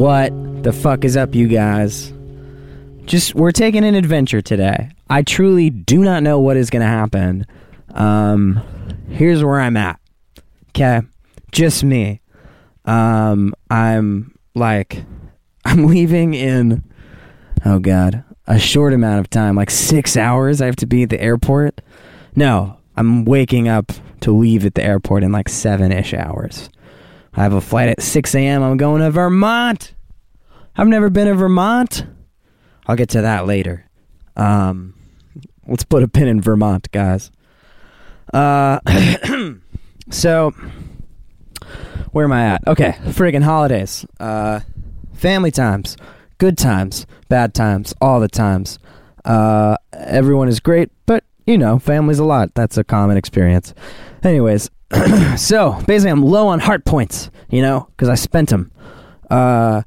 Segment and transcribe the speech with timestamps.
[0.00, 2.10] What the fuck is up, you guys?
[3.04, 4.88] Just, we're taking an adventure today.
[5.10, 7.46] I truly do not know what is going to happen.
[7.90, 8.62] Um,
[9.10, 10.00] here's where I'm at.
[10.70, 11.02] Okay?
[11.52, 12.22] Just me.
[12.86, 15.04] Um, I'm like,
[15.66, 16.82] I'm leaving in,
[17.66, 20.62] oh God, a short amount of time, like six hours.
[20.62, 21.82] I have to be at the airport.
[22.34, 26.70] No, I'm waking up to leave at the airport in like seven ish hours.
[27.34, 28.62] I have a flight at 6 a.m.
[28.62, 29.94] I'm going to Vermont.
[30.76, 32.04] I've never been to Vermont.
[32.86, 33.86] I'll get to that later.
[34.36, 34.94] Um,
[35.66, 37.30] let's put a pin in Vermont, guys.
[38.32, 38.80] Uh,
[40.10, 40.52] so
[42.12, 42.66] where am I at?
[42.66, 44.04] Okay, friggin' holidays.
[44.18, 44.60] Uh,
[45.12, 45.96] family times,
[46.38, 48.78] good times, bad times, all the times.
[49.24, 52.54] Uh, everyone is great, but you know, family's a lot.
[52.54, 53.74] That's a common experience.
[54.22, 54.70] Anyways,
[55.36, 58.70] so basically, I'm low on heart points, you know, because I spent them.
[59.30, 59.82] Uh,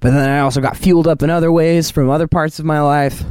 [0.00, 2.80] but then I also got fueled up in other ways from other parts of my
[2.80, 3.24] life.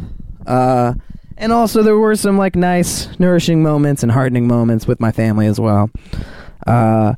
[0.47, 0.95] Uh,
[1.38, 5.45] and also there were some like nice, nourishing moments and heartening moments with my family
[5.45, 5.89] as well.
[6.66, 7.14] Uh,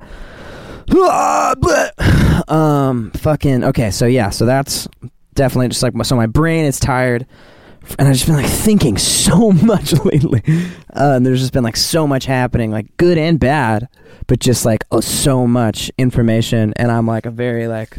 [2.47, 3.91] um, fucking okay.
[3.91, 4.88] So yeah, so that's
[5.33, 7.25] definitely just like so my brain is tired,
[7.97, 10.41] and I've just been like thinking so much lately.
[10.94, 13.88] Uh, and there's just been like so much happening, like good and bad,
[14.28, 17.97] but just like oh, so much information, and I'm like a very like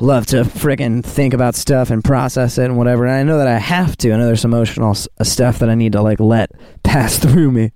[0.00, 3.04] love to friggin' think about stuff and process it and whatever.
[3.04, 4.12] And I know that I have to.
[4.12, 6.50] I know there's emotional s- uh, stuff that I need to like let
[6.82, 7.72] pass through me,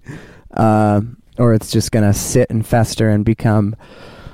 [0.52, 1.00] uh,
[1.38, 3.76] or it's just gonna sit and fester and become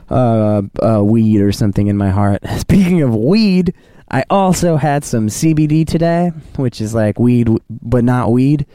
[0.09, 2.43] uh, uh, weed or something in my heart.
[2.59, 3.75] Speaking of weed,
[4.11, 8.67] I also had some CBD today, which is like weed but not weed.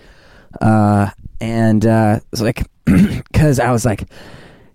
[0.61, 1.09] Uh,
[1.41, 4.07] and uh, it's like because I was like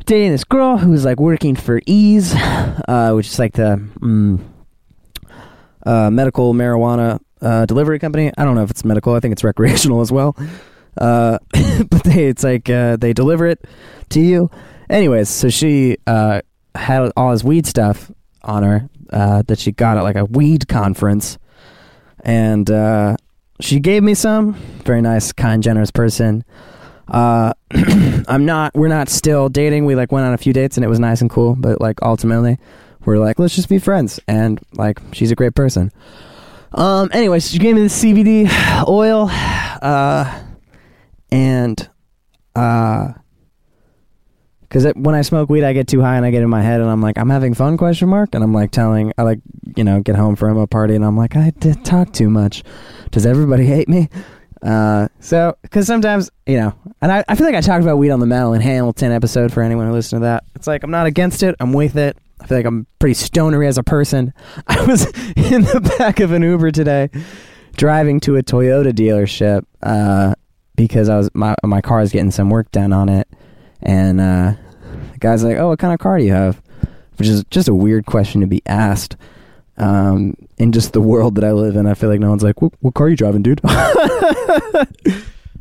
[0.05, 4.41] dating this girl who was like working for Eaze, uh, which is like the mm,
[5.87, 8.31] uh, medical marijuana uh, delivery company.
[8.37, 9.15] I don't know if it's medical.
[9.15, 10.37] I think it's recreational as well.
[10.99, 11.39] Uh,
[11.89, 13.65] but they, it's like they deliver it
[14.11, 14.51] to you.
[14.91, 18.11] Anyways, so she had all his weed stuff
[18.43, 21.39] on her uh, that she got at like a weed conference,
[22.21, 23.17] and uh,
[23.61, 24.55] she gave me some.
[24.85, 26.45] Very nice, kind, generous person.
[27.09, 27.53] Uh,
[28.29, 28.75] I'm not.
[28.75, 29.85] We're not still dating.
[29.85, 31.57] We like went on a few dates and it was nice and cool.
[31.57, 32.59] But like ultimately,
[33.05, 34.21] we're like let's just be friends.
[34.29, 35.93] And like she's a great person.
[36.73, 37.11] Um.
[37.13, 39.29] Anyway, she gave me the CBD oil.
[39.31, 40.43] Uh,
[41.33, 41.89] and
[42.55, 43.13] uh,
[44.71, 46.81] because when I smoke weed, I get too high and I get in my head
[46.81, 47.77] and I'm like, I'm having fun?
[47.77, 48.37] Question mark.
[48.37, 49.41] And I'm like telling, I like,
[49.75, 52.63] you know, get home from a party and I'm like, I did talk too much.
[53.11, 54.09] Does everybody hate me?
[54.63, 58.11] Uh, so because sometimes you know, and I, I feel like I talked about weed
[58.11, 60.45] on the Madeline Hamilton episode for anyone who listened to that.
[60.55, 61.57] It's like I'm not against it.
[61.61, 62.17] I'm with it.
[62.41, 64.33] I feel like I'm pretty stonery as a person.
[64.67, 67.09] I was in the back of an Uber today,
[67.77, 70.35] driving to a Toyota dealership uh,
[70.77, 73.29] because I was my my car is getting some work done on it,
[73.83, 74.55] and uh,
[75.13, 76.61] the guy's like, "Oh, what kind of car do you have?"
[77.17, 79.17] Which is just a weird question to be asked.
[79.77, 82.61] Um, in just the world that I live in, I feel like no one's like,
[82.61, 83.61] "What, what car are you driving, dude?"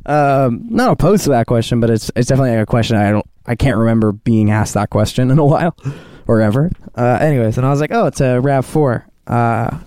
[0.06, 3.26] um, not opposed to that question, but it's it's definitely like a question I don't
[3.46, 5.76] I can't remember being asked that question in a while
[6.28, 6.72] or ever.
[6.96, 9.06] Uh, anyways, and I was like, "Oh, it's a Rav 4.
[9.28, 9.80] Uh,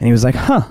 [0.00, 0.62] and he was like, "Huh."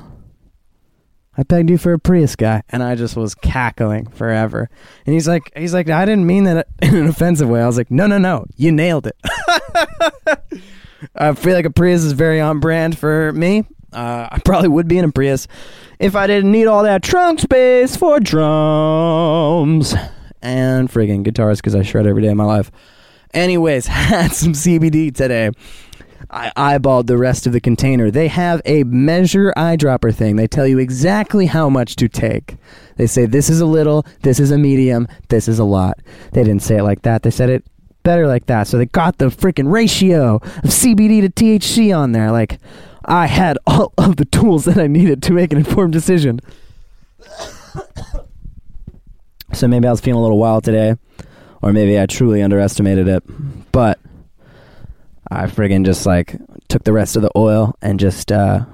[1.37, 4.69] I pegged you for a Prius guy, and I just was cackling forever.
[5.05, 7.61] And he's like, he's like, I didn't mean that in an offensive way.
[7.61, 9.17] I was like, no, no, no, you nailed it.
[11.15, 13.65] I feel like a Prius is very on brand for me.
[13.91, 15.47] Uh, I probably would be in a Prius
[15.99, 19.93] if I didn't need all that trunk space for drums
[20.41, 22.71] and friggin' guitars because I shred every day of my life.
[23.33, 25.51] Anyways, had some CBD today.
[26.29, 28.09] I eyeballed the rest of the container.
[28.09, 30.35] They have a measure eyedropper thing.
[30.35, 32.57] They tell you exactly how much to take.
[32.97, 35.99] They say this is a little, this is a medium, this is a lot.
[36.31, 37.23] They didn't say it like that.
[37.23, 37.65] They said it
[38.03, 38.67] better like that.
[38.67, 42.31] So they got the freaking ratio of CBD to THC on there.
[42.31, 42.59] Like
[43.05, 46.39] I had all of the tools that I needed to make an informed decision.
[49.53, 50.95] so maybe I was feeling a little wild today,
[51.61, 53.23] or maybe I truly underestimated it.
[53.71, 53.99] But
[55.35, 56.35] I friggin' just like
[56.67, 58.65] took the rest of the oil and just uh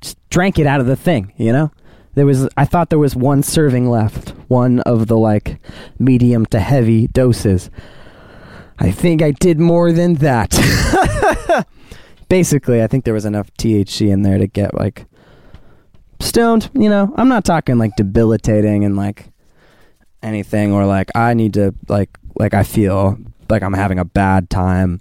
[0.00, 1.70] just drank it out of the thing, you know?
[2.14, 5.60] There was I thought there was one serving left, one of the like
[5.98, 7.70] medium to heavy doses.
[8.78, 10.50] I think I did more than that.
[12.28, 15.04] Basically, I think there was enough THC in there to get like
[16.18, 16.70] stoned.
[16.74, 19.26] You know, I'm not talking like debilitating and like
[20.22, 23.18] anything or like I need to like like I feel
[23.50, 25.00] like I'm having a bad time.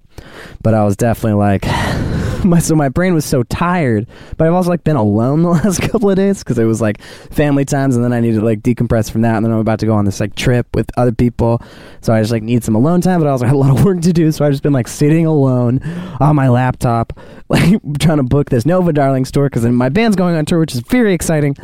[0.62, 1.66] But I was definitely like
[2.44, 4.08] my so my brain was so tired.
[4.38, 7.02] But I've also like been alone the last couple of days because it was like
[7.02, 9.80] family times, and then I needed to like decompress from that, and then I'm about
[9.80, 11.62] to go on this like trip with other people,
[12.02, 13.20] so I just like need some alone time.
[13.20, 14.88] But I also had a lot of work to do, so I've just been like
[14.88, 15.82] sitting alone
[16.20, 17.14] on my laptop,
[17.50, 20.60] like trying to book this Nova Darling store because then my band's going on tour,
[20.60, 21.56] which is very exciting.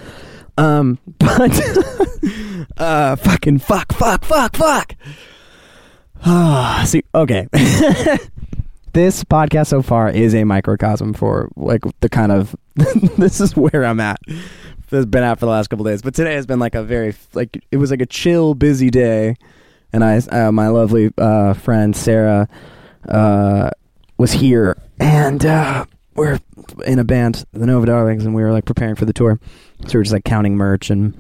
[0.58, 1.52] Um, but
[2.78, 4.96] uh, fucking fuck, fuck, fuck, fuck.
[6.86, 7.48] See, okay.
[8.94, 12.56] this podcast so far is a microcosm for like the kind of
[13.18, 14.20] this is where I'm at.
[14.92, 17.14] It's been out for the last couple days, but today has been like a very
[17.34, 19.36] like it was like a chill, busy day,
[19.92, 22.48] and I uh, my lovely uh, friend Sarah
[23.10, 23.72] uh,
[24.18, 25.86] was here, and uh,
[26.16, 26.40] we're
[26.86, 29.40] in a band, the Nova Darlings, and we were like preparing for the tour,
[29.88, 31.14] so we are just like counting merch and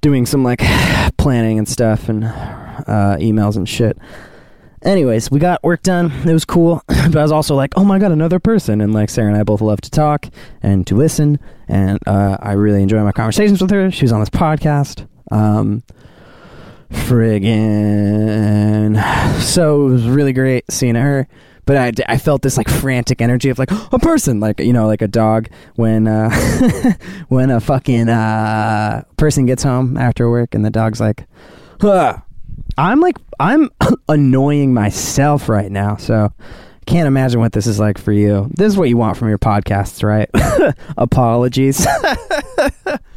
[0.00, 0.60] doing some like
[1.18, 3.98] planning and stuff and uh, emails and shit.
[4.82, 6.10] Anyways, we got work done.
[6.26, 9.10] It was cool, but I was also like, "Oh my god, another person!" And like
[9.10, 10.26] Sarah and I both love to talk
[10.62, 11.38] and to listen,
[11.68, 13.90] and uh, I really enjoy my conversations with her.
[13.90, 15.06] She was on this podcast.
[15.30, 15.82] Um,
[16.90, 17.40] friggin'
[19.40, 21.28] so it was really great seeing her
[21.70, 24.88] but I, I felt this like frantic energy of like a person like you know
[24.88, 26.28] like a dog when uh
[27.28, 31.28] when a fucking uh person gets home after work and the dog's like
[31.80, 32.16] huh.
[32.76, 33.70] i'm like i'm
[34.08, 36.32] annoying myself right now so
[36.86, 38.50] can't imagine what this is like for you.
[38.56, 40.28] This is what you want from your podcasts right?
[40.96, 41.86] Apologies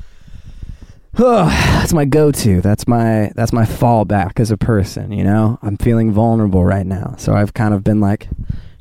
[1.15, 2.61] that's my go-to.
[2.61, 5.11] That's my that's my fallback as a person.
[5.11, 8.29] You know, I'm feeling vulnerable right now, so I've kind of been like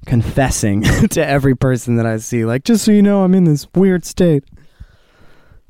[0.06, 3.66] confessing to every person that I see, like, just so you know, I'm in this
[3.74, 4.44] weird state.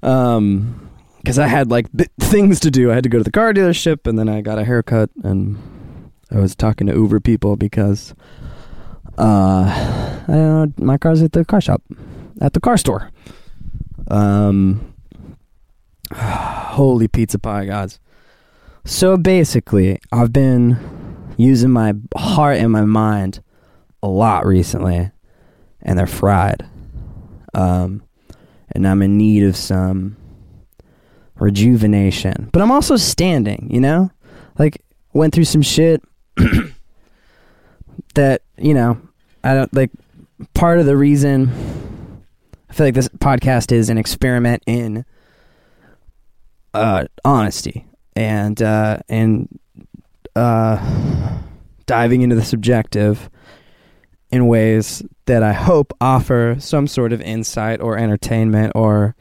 [0.03, 0.89] Um,
[1.19, 2.91] because I had like b- things to do.
[2.91, 5.57] I had to go to the car dealership, and then I got a haircut, and
[6.33, 8.15] I was talking to Uber people because,
[9.19, 11.83] uh, I don't know, my car's at the car shop,
[12.41, 13.11] at the car store.
[14.09, 14.92] Um
[16.17, 17.99] Holy pizza pie, guys.
[18.85, 20.79] So basically, I've been
[21.37, 23.43] using my heart and my mind
[24.03, 25.11] a lot recently,
[25.83, 26.69] and they're fried.
[27.55, 28.03] Um,
[28.73, 30.17] and I'm in need of some
[31.37, 32.49] rejuvenation.
[32.53, 34.11] But I'm also standing, you know?
[34.59, 34.83] Like,
[35.13, 36.03] went through some shit
[38.15, 39.01] that, you know,
[39.45, 39.91] I don't like.
[40.55, 41.51] Part of the reason
[42.69, 45.05] I feel like this podcast is an experiment in
[46.75, 49.49] uh, honesty and uh, and
[50.37, 51.41] uh,
[51.87, 53.31] diving into the subjective
[54.31, 59.15] in ways that I hope offer some sort of insight or entertainment or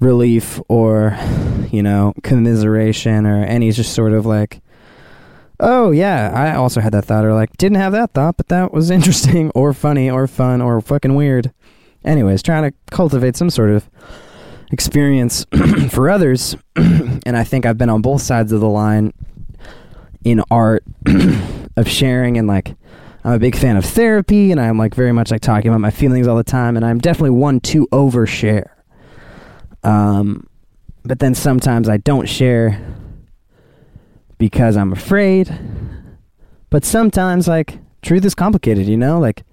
[0.00, 1.18] relief or
[1.70, 4.60] you know commiseration or any just sort of like
[5.58, 8.72] oh yeah i also had that thought or like didn't have that thought but that
[8.72, 11.52] was interesting or funny or fun or fucking weird.
[12.04, 13.90] Anyways trying to cultivate some sort of
[14.70, 15.46] experience
[15.90, 16.56] for others.
[16.76, 19.12] and I think I've been on both sides of the line
[20.24, 20.84] in art
[21.76, 22.74] of sharing and like
[23.24, 25.90] I'm a big fan of therapy and I'm like very much like talking about my
[25.90, 28.70] feelings all the time and I'm definitely one to overshare.
[29.82, 30.46] Um
[31.04, 32.80] but then sometimes I don't share
[34.36, 35.50] because I'm afraid.
[36.70, 39.18] But sometimes like truth is complicated, you know?
[39.18, 39.44] Like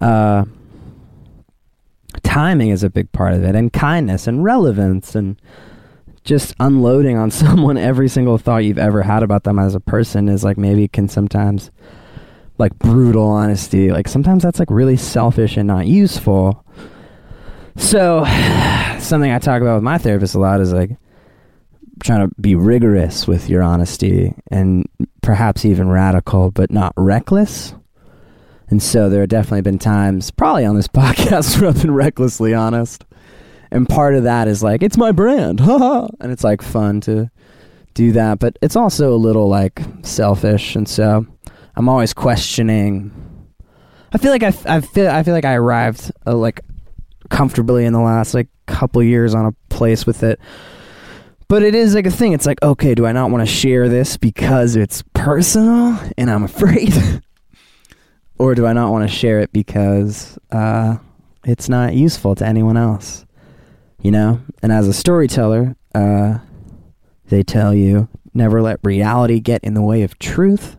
[0.00, 0.44] uh
[2.22, 5.40] timing is a big part of it and kindness and relevance and
[6.24, 10.28] just unloading on someone every single thought you've ever had about them as a person
[10.28, 11.70] is like maybe can sometimes
[12.58, 13.90] like brutal honesty.
[13.90, 16.64] Like sometimes that's like really selfish and not useful.
[17.76, 18.24] So
[19.00, 20.90] something i talk about with my therapist a lot is like
[22.02, 24.86] trying to be rigorous with your honesty and
[25.22, 27.74] perhaps even radical but not reckless
[28.70, 32.54] and so there have definitely been times, probably on this podcast, where I've been recklessly
[32.54, 33.04] honest.
[33.72, 37.30] And part of that is like, it's my brand, and it's like fun to
[37.94, 40.76] do that, but it's also a little like selfish.
[40.76, 41.26] And so
[41.76, 43.12] I'm always questioning.
[44.12, 46.60] I feel like I, I feel I feel like I arrived uh, like
[47.28, 50.40] comfortably in the last like couple years on a place with it.
[51.48, 52.32] But it is like a thing.
[52.32, 56.44] It's like, okay, do I not want to share this because it's personal and I'm
[56.44, 56.92] afraid?
[58.40, 60.96] or do I not want to share it because uh,
[61.44, 63.26] it's not useful to anyone else?
[64.00, 64.40] You know?
[64.62, 66.38] And as a storyteller, uh,
[67.26, 70.78] they tell you never let reality get in the way of truth,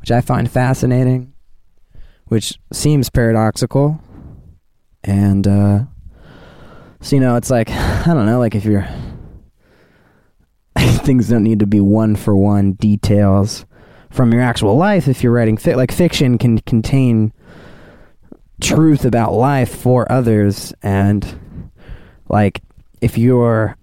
[0.00, 1.34] which I find fascinating,
[2.28, 4.00] which seems paradoxical.
[5.02, 5.80] And uh,
[7.02, 8.88] So you know, it's like I don't know, like if you're
[10.78, 13.66] things don't need to be one for one details
[14.14, 17.32] from your actual life if you're writing fi- like fiction can contain
[18.60, 21.70] truth about life for others and
[22.28, 22.62] like
[23.00, 23.76] if you're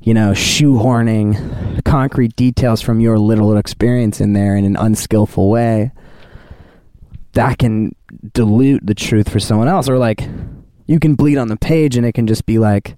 [0.00, 5.90] you know shoehorning concrete details from your little experience in there in an unskillful way
[7.34, 7.94] that can
[8.32, 9.88] dilute the truth for someone else.
[9.88, 10.28] Or like
[10.86, 12.96] you can bleed on the page and it can just be like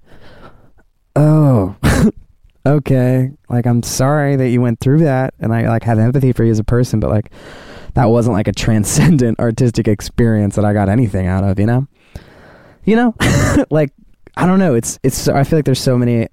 [1.15, 1.77] oh
[2.67, 6.45] okay like i'm sorry that you went through that and i like have empathy for
[6.45, 7.31] you as a person but like
[7.95, 11.87] that wasn't like a transcendent artistic experience that i got anything out of you know?
[12.85, 13.15] You know?
[13.71, 13.93] Like
[14.37, 16.29] i don't know it's it's i feel like there's so many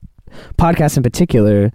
[0.58, 1.72] podcasts in particular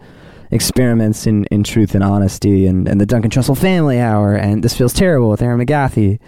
[0.51, 4.77] experiments in, in truth and honesty and, and the duncan trussell family hour and this
[4.77, 6.19] feels terrible with Erin McGathy,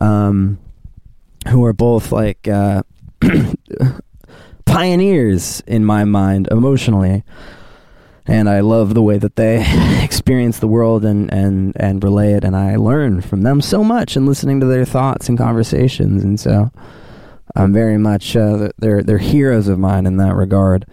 [0.00, 0.58] um,
[1.48, 2.82] who are both like uh,
[4.64, 7.24] pioneers in my mind emotionally
[8.26, 9.64] and I love the way that they
[10.02, 14.16] experience the world and, and, and relay it, and I learn from them so much
[14.16, 16.70] and listening to their thoughts and conversations, and so
[17.54, 20.86] I'm very much uh, they're they're heroes of mine in that regard.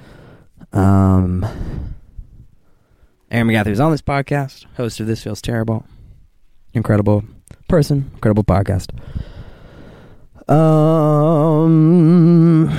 [0.74, 1.46] Um,
[3.32, 5.86] Erin McGathy is on this podcast, host of This Feels Terrible,
[6.74, 7.24] incredible
[7.68, 8.90] person, incredible podcast.
[10.52, 12.70] Um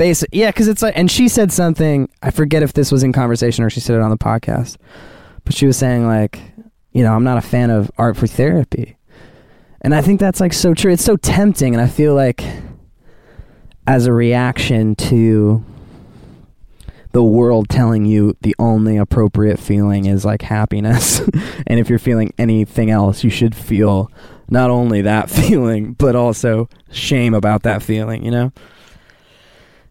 [0.00, 3.12] basic yeah because it's like and she said something i forget if this was in
[3.12, 4.78] conversation or she said it on the podcast
[5.44, 6.40] but she was saying like
[6.92, 8.96] you know i'm not a fan of art for therapy.
[9.82, 10.90] And i think that's like so true.
[10.90, 12.42] It's so tempting and i feel like
[13.86, 15.62] as a reaction to
[17.12, 21.20] the world telling you the only appropriate feeling is like happiness.
[21.66, 24.10] And if you're feeling anything else you should feel
[24.48, 28.50] not only that feeling but also shame about that feeling you know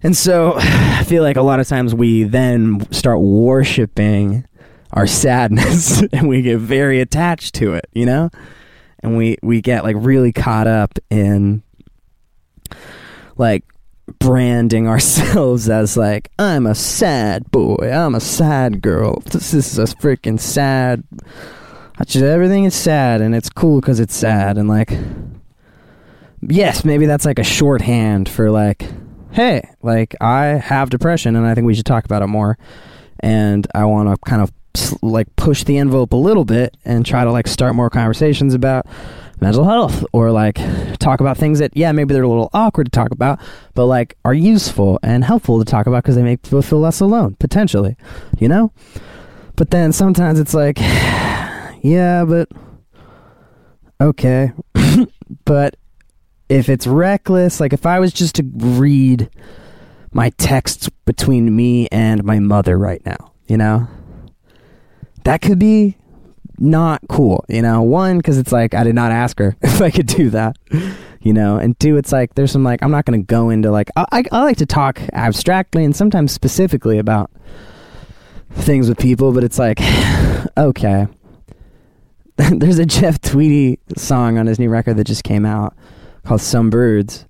[0.04, 4.46] and so I feel like a lot of times we then start worshiping
[4.94, 8.30] our sadness and we get very attached to it, you know?
[9.02, 11.64] And we we get like really caught up in
[13.38, 13.64] like
[14.20, 19.22] branding ourselves as like I'm a sad boy, I'm a sad girl.
[19.22, 21.04] This, this is a freaking sad
[22.06, 24.92] just, everything is sad and it's cool cuz it's sad and like
[26.42, 28.90] yes, maybe that's like a shorthand for like
[29.32, 32.58] hey, like I have depression and I think we should talk about it more.
[33.20, 34.52] And I want to kind of
[35.02, 38.86] like push the envelope a little bit and try to like start more conversations about
[39.42, 40.60] mental health or like
[41.00, 43.40] talk about things that yeah maybe they're a little awkward to talk about
[43.74, 47.00] but like are useful and helpful to talk about because they make people feel less
[47.00, 47.96] alone potentially
[48.38, 48.72] you know
[49.56, 50.78] but then sometimes it's like
[51.82, 52.50] yeah but
[54.02, 54.52] okay
[55.46, 55.76] but
[56.50, 59.30] if it's reckless, like if I was just to read
[60.12, 63.88] my texts between me and my mother right now, you know,
[65.24, 65.96] that could be
[66.58, 67.84] not cool, you know.
[67.84, 70.58] One, because it's like I did not ask her if I could do that,
[71.22, 73.70] you know, and two, it's like there's some like I'm not going to go into
[73.70, 77.30] like I, I, I like to talk abstractly and sometimes specifically about
[78.52, 79.80] things with people, but it's like
[80.58, 81.08] okay.
[82.52, 85.76] there's a Jeff Tweedy song on his new record that just came out
[86.24, 87.26] called Some Birds.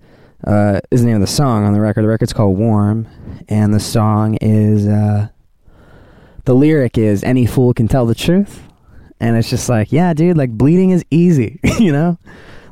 [0.46, 2.03] Uh, is the name of the song on the record.
[2.03, 3.08] The record's called Warm,
[3.50, 5.27] and the song is uh,
[6.46, 8.63] the lyric is "Any fool can tell the truth,"
[9.19, 12.17] and it's just like, yeah, dude, like bleeding is easy, you know.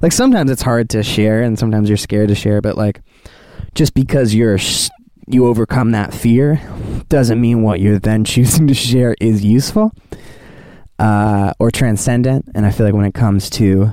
[0.02, 3.02] Like sometimes it's hard to share, and sometimes you're scared to share, but like
[3.76, 4.60] just because you're
[5.28, 6.62] you overcome that fear
[7.10, 9.92] doesn't mean what you're then choosing to share is useful
[11.00, 12.46] uh, or transcendent.
[12.56, 13.92] And I feel like when it comes to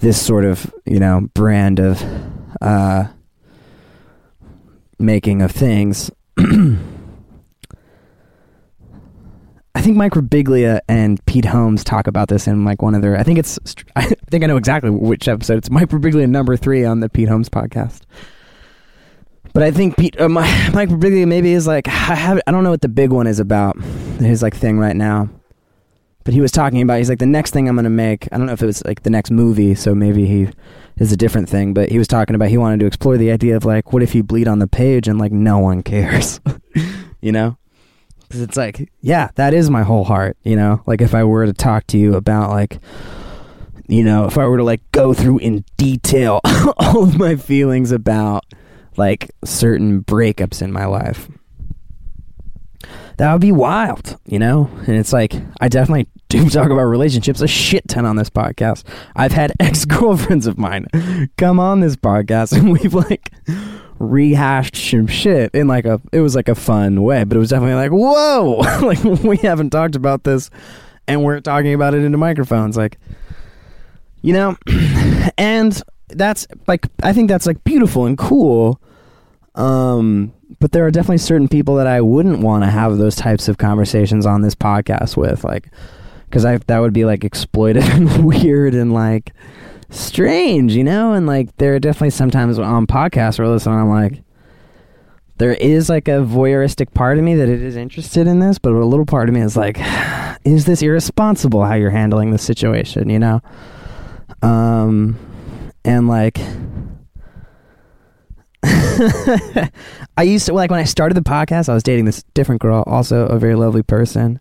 [0.00, 2.02] this sort of you know brand of
[2.60, 3.06] uh,
[4.98, 6.10] making of things.
[9.74, 13.18] I think Mike Birbiglia and Pete Holmes talk about this in like one of their.
[13.18, 13.58] I think it's.
[13.96, 15.58] I think I know exactly which episode.
[15.58, 18.02] It's Mike Birbiglia number three on the Pete Holmes podcast.
[19.52, 22.40] But I think Pete, uh, Mike Birbiglia maybe is like I have.
[22.46, 23.80] I don't know what the big one is about.
[24.18, 25.28] His like thing right now
[26.26, 28.26] but he was talking about he's like the next thing I'm gonna make.
[28.32, 30.48] I don't know if it was like the next movie, so maybe he
[30.98, 31.72] is a different thing.
[31.72, 34.12] But he was talking about he wanted to explore the idea of like, what if
[34.12, 36.40] you bleed on the page and like no one cares,
[37.20, 37.56] you know?
[38.22, 40.82] Because it's like, yeah, that is my whole heart, you know.
[40.84, 42.80] Like if I were to talk to you about like,
[43.86, 46.40] you know, if I were to like go through in detail
[46.78, 48.44] all of my feelings about
[48.96, 51.28] like certain breakups in my life
[53.16, 54.70] that would be wild, you know?
[54.86, 58.84] And it's like, I definitely do talk about relationships a shit ton on this podcast.
[59.14, 60.86] I've had ex girlfriends of mine
[61.36, 63.30] come on this podcast and we've like
[63.98, 67.50] rehashed some shit in like a, it was like a fun way, but it was
[67.50, 68.56] definitely like, whoa,
[68.86, 70.50] like we haven't talked about this
[71.08, 72.76] and we're talking about it into microphones.
[72.76, 72.98] Like,
[74.20, 74.56] you know,
[75.38, 78.80] and that's like, I think that's like beautiful and cool.
[79.54, 83.48] Um, but there are definitely certain people that I wouldn't want to have those types
[83.48, 85.70] of conversations on this podcast with, like,
[86.28, 89.32] because I that would be like exploitive and weird and like
[89.90, 91.12] strange, you know.
[91.12, 94.22] And like, there are definitely sometimes on podcasts where I listen, I'm like,
[95.38, 98.72] there is like a voyeuristic part of me that it is interested in this, but
[98.72, 99.78] a little part of me is like,
[100.44, 103.40] is this irresponsible how you're handling the situation, you know?
[104.42, 105.18] Um,
[105.84, 106.38] and like.
[110.16, 111.68] I used to like when I started the podcast.
[111.68, 114.40] I was dating this different girl, also a very lovely person.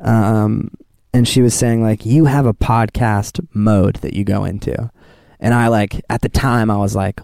[0.00, 0.70] Um,
[1.12, 4.90] and she was saying like, "You have a podcast mode that you go into,"
[5.40, 7.20] and I like at the time I was like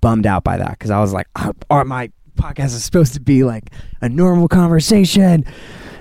[0.00, 3.20] bummed out by that because I was like, oh, "Are my podcast is supposed to
[3.20, 5.44] be like a normal conversation?"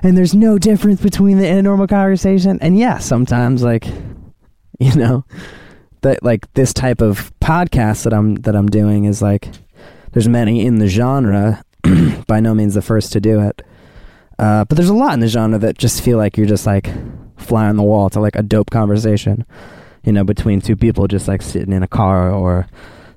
[0.01, 2.59] And there's no difference between the a normal conversation.
[2.61, 3.85] And yeah, sometimes like,
[4.79, 5.25] you know,
[6.05, 9.49] that like this type of podcast that I'm that I'm doing is like
[10.13, 11.63] there's many in the genre
[12.27, 13.61] by no means the first to do it.
[14.37, 16.89] Uh, but there's a lot in the genre that just feel like you're just like
[17.37, 19.45] fly on the wall to like a dope conversation
[20.05, 22.67] you know between two people just like sitting in a car or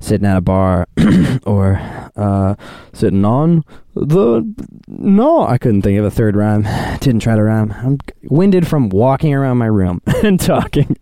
[0.01, 0.87] sitting at a bar
[1.45, 1.81] or
[2.17, 2.55] uh,
[2.93, 3.65] sitting on
[3.95, 4.55] the
[4.87, 6.63] no i couldn't think of a third rhyme.
[7.01, 7.73] Didn't try to rhyme.
[7.73, 10.97] I'm winded from walking around my room and talking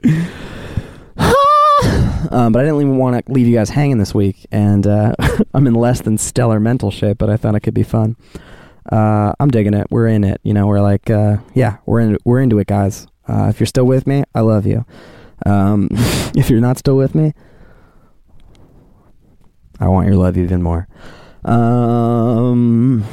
[2.31, 5.15] um, but I didn't even want to leave you guys hanging this week, and uh,
[5.55, 7.19] I'm in less than stellar mental shape.
[7.19, 8.17] But I thought it could be fun.
[8.91, 9.89] Uh, I'm digging it.
[9.91, 10.41] We're in it.
[10.43, 13.07] You know, we're like, uh, yeah, we're in, we're into it, guys.
[13.29, 14.85] Uh, if you're still with me, I love you.
[15.45, 15.89] Um,
[16.37, 17.33] if you're not still with me,
[19.81, 20.89] I want your love even more.
[21.45, 23.05] Um,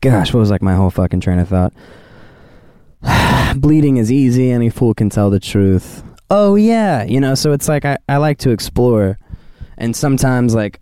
[0.00, 1.72] gosh, what was like my whole fucking train of thought?
[3.56, 4.50] Bleeding is easy.
[4.50, 8.16] Any fool can tell the truth oh yeah you know so it's like I, I
[8.16, 9.18] like to explore.
[9.78, 10.80] And sometimes like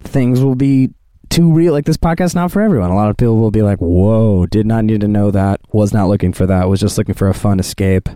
[0.00, 0.90] things will be
[1.30, 1.72] too real.
[1.72, 2.90] Like this podcast not for everyone.
[2.90, 5.60] A lot of people will be like whoa did not need to know that.
[5.72, 6.68] Was not looking for that.
[6.68, 8.08] Was just looking for a fun escape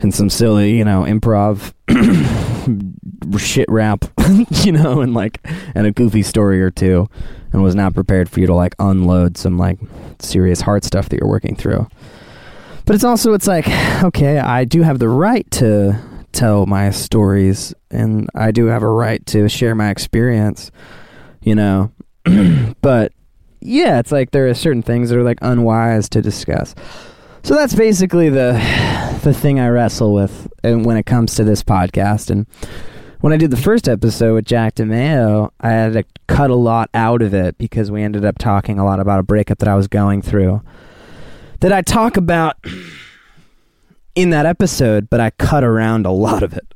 [0.00, 1.72] and some silly you know improv
[3.38, 4.04] shit rap
[4.64, 5.40] you know and like
[5.74, 7.08] and a goofy story or two
[7.52, 9.78] and was not prepared for you to like unload some like
[10.20, 11.88] serious hard stuff that you're working through
[12.88, 13.68] but it's also it's like
[14.02, 15.96] okay i do have the right to
[16.32, 20.72] tell my stories and i do have a right to share my experience
[21.48, 21.92] you know.
[22.80, 23.12] But
[23.60, 26.76] yeah it's like there are certain things that are like unwise to discuss.
[27.42, 28.52] So that's basically the
[29.24, 32.30] the thing i wrestle with and when it comes to this podcast.
[32.30, 32.46] And
[33.20, 36.88] when i did the first episode with jack DeMeo, i had to cut a lot
[36.94, 39.74] out of it because we ended up talking a lot about a breakup that i
[39.74, 40.62] was going through
[41.60, 42.56] that I talk about
[44.14, 46.74] in that episode, but I cut around a lot of it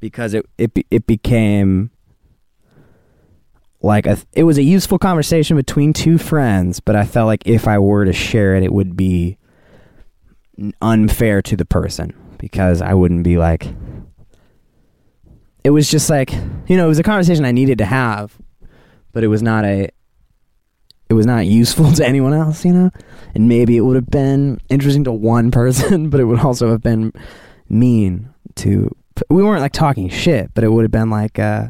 [0.00, 1.90] because it it it became
[3.82, 7.66] like a it was a useful conversation between two friends, but I felt like if
[7.66, 9.38] I were to share it, it would be
[10.80, 13.66] unfair to the person because I wouldn't be like.
[15.64, 16.32] It was just like
[16.68, 18.38] you know, it was a conversation I needed to have,
[19.12, 19.90] but it was not a
[21.08, 22.90] it was not useful to anyone else, you know?
[23.34, 26.82] And maybe it would have been interesting to one person, but it would also have
[26.82, 27.12] been
[27.68, 28.94] mean to
[29.30, 31.68] we weren't like talking shit, but it would have been like uh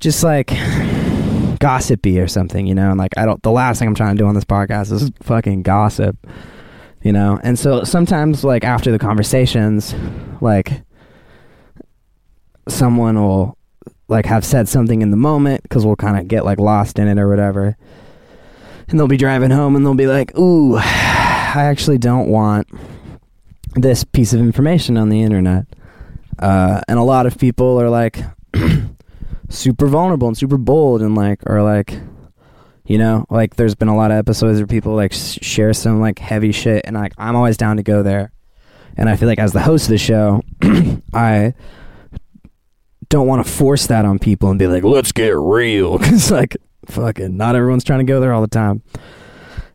[0.00, 0.48] just like
[1.58, 2.90] gossipy or something, you know?
[2.90, 5.10] And like I don't the last thing I'm trying to do on this podcast is
[5.22, 6.16] fucking gossip.
[7.02, 7.38] You know?
[7.44, 9.94] And so sometimes like after the conversations,
[10.40, 10.82] like
[12.68, 13.57] someone will
[14.08, 17.08] like have said something in the moment because we'll kind of get like lost in
[17.08, 17.76] it or whatever.
[18.88, 22.68] And they'll be driving home and they'll be like, "Ooh, I actually don't want
[23.74, 25.66] this piece of information on the internet."
[26.38, 28.18] Uh, and a lot of people are like
[29.48, 31.98] super vulnerable and super bold and like are like
[32.84, 36.00] you know like there's been a lot of episodes where people like sh- share some
[36.00, 38.30] like heavy shit and like i'm always down to go there
[38.96, 40.42] and i feel like as the host of the show
[41.14, 41.54] i
[43.08, 45.98] don't want to force that on people and be like, let's get real.
[45.98, 48.82] Because, like, fucking, not everyone's trying to go there all the time.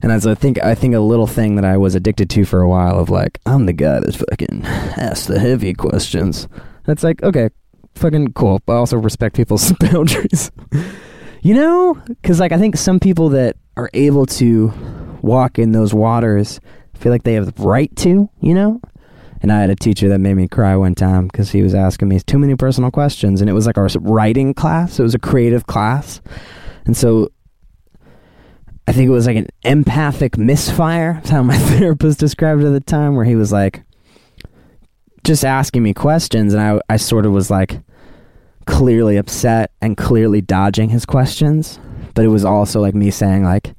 [0.02, 2.62] And as I think, I think a little thing that I was addicted to for
[2.62, 6.48] a while of like, I'm the guy that's fucking asks the heavy questions.
[6.86, 7.50] That's like, okay,
[7.96, 8.62] fucking cool.
[8.66, 10.52] But I also respect people's boundaries.
[11.42, 14.74] You know, because like I think some people that are able to
[15.22, 16.60] walk in those waters
[16.96, 18.30] feel like they have the right to.
[18.42, 18.82] You know,
[19.44, 22.08] and I had a teacher that made me cry one time because he was asking
[22.08, 24.98] me too many personal questions, and it was like our writing class.
[24.98, 26.22] It was a creative class,
[26.86, 27.30] and so
[28.88, 31.16] I think it was like an empathic misfire.
[31.16, 33.84] That's how my therapist described it at the time, where he was like
[35.26, 37.82] just asking me questions, and I I sort of was like
[38.66, 41.80] clearly upset and clearly dodging his questions,
[42.16, 43.76] but it was also like me saying like,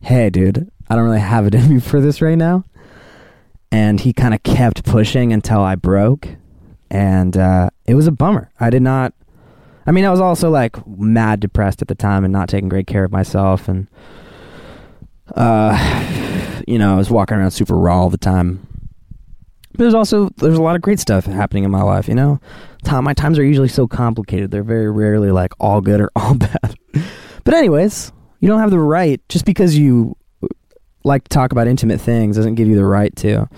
[0.00, 2.64] "Hey, dude, I don't really have it in me for this right now."
[3.70, 6.28] And he kind of kept pushing until I broke,
[6.90, 8.50] and uh, it was a bummer.
[8.58, 9.12] I did not.
[9.86, 12.86] I mean, I was also like mad depressed at the time and not taking great
[12.86, 13.88] care of myself, and
[15.34, 18.66] uh, you know, I was walking around super raw all the time.
[19.72, 22.08] But there's also there's a lot of great stuff happening in my life.
[22.08, 22.40] You know,
[22.84, 26.34] Tom, my times are usually so complicated; they're very rarely like all good or all
[26.34, 26.76] bad.
[27.44, 30.16] but anyways, you don't have the right just because you
[31.08, 33.48] like to talk about intimate things doesn't give you the right to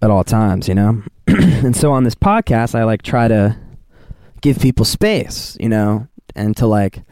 [0.00, 0.68] at all times.
[0.68, 3.56] You know, and so on this podcast, I like try to
[4.40, 5.56] give people space.
[5.58, 7.02] You know, and to like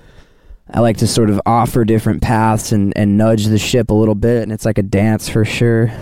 [0.71, 4.15] I like to sort of offer different paths and, and nudge the ship a little
[4.15, 5.93] bit, and it's like a dance for sure.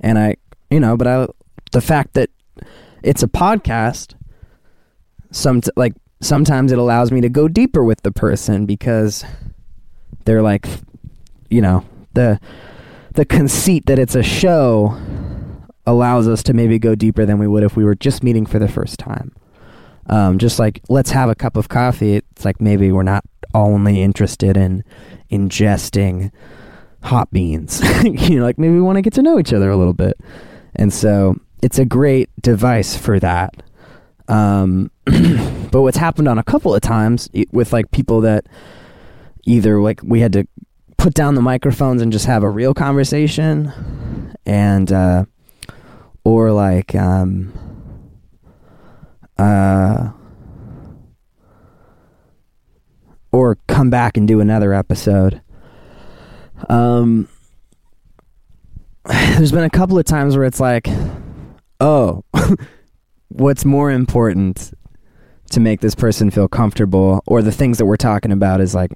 [0.00, 0.36] And I,
[0.70, 1.26] you know, but I,
[1.72, 2.30] the fact that
[3.02, 4.14] it's a podcast,
[5.32, 9.24] some like sometimes it allows me to go deeper with the person because
[10.24, 10.66] they're like,
[11.48, 12.40] you know, the
[13.14, 14.96] the conceit that it's a show
[15.86, 18.58] allows us to maybe go deeper than we would if we were just meeting for
[18.58, 19.34] the first time.
[20.06, 22.16] Um, just like let's have a cup of coffee.
[22.16, 24.84] It's like maybe we're not only interested in
[25.30, 26.30] ingesting
[27.02, 27.80] hot beans.
[28.04, 30.18] you know, like maybe we want to get to know each other a little bit.
[30.74, 33.62] And so it's a great device for that.
[34.28, 38.46] Um, but what's happened on a couple of times with like people that
[39.44, 40.46] either like we had to
[41.00, 43.72] put down the microphones and just have a real conversation
[44.44, 45.24] and uh,
[46.24, 47.54] or like um,
[49.38, 50.10] uh,
[53.32, 55.40] or come back and do another episode.
[56.68, 57.28] Um,
[59.06, 60.86] there's been a couple of times where it's like,
[61.80, 62.22] oh,
[63.28, 64.74] what's more important
[65.52, 68.92] to make this person feel comfortable, or the things that we're talking about is like,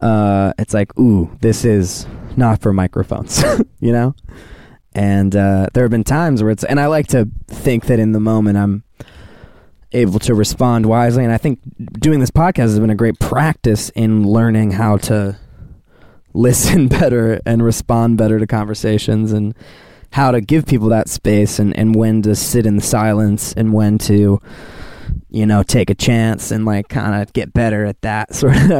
[0.00, 2.06] uh, it's like, ooh, this is
[2.36, 3.42] not for microphones,
[3.80, 4.14] you know?
[4.94, 8.12] And uh, there have been times where it's, and I like to think that in
[8.12, 8.82] the moment I'm
[9.92, 11.24] able to respond wisely.
[11.24, 11.60] And I think
[12.00, 15.38] doing this podcast has been a great practice in learning how to
[16.32, 19.54] listen better and respond better to conversations and
[20.12, 23.72] how to give people that space and, and when to sit in the silence and
[23.72, 24.40] when to,
[25.28, 28.72] you know, take a chance and like kind of get better at that sort of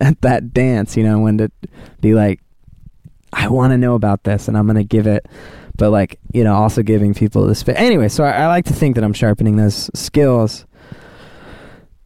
[0.00, 1.50] at that dance, you know, when to
[2.00, 2.40] be like,
[3.32, 5.26] I want to know about this and I'm going to give it,
[5.76, 7.76] but like, you know, also giving people the space.
[7.78, 10.66] Anyway, so I, I like to think that I'm sharpening those skills.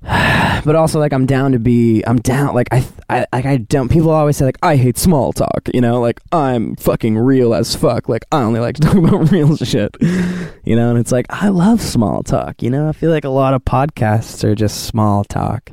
[0.65, 2.03] But also, like, I'm down to be.
[2.05, 2.53] I'm down.
[2.53, 3.89] Like, I, I, like, I don't.
[3.89, 5.69] People always say, like, I hate small talk.
[5.73, 8.09] You know, like, I'm fucking real as fuck.
[8.09, 9.97] Like, I only like to talk about real shit.
[10.01, 12.63] You know, and it's like, I love small talk.
[12.63, 15.71] You know, I feel like a lot of podcasts are just small talk.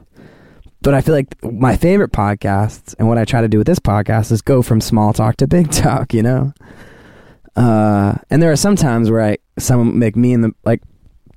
[0.82, 3.80] But I feel like my favorite podcasts and what I try to do with this
[3.80, 6.54] podcast is go from small talk to big talk, you know?
[7.56, 10.82] Uh, and there are some times where I, some make me and the, like,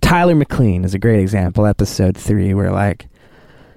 [0.06, 3.08] Tyler McLean is a great example, episode three, where like,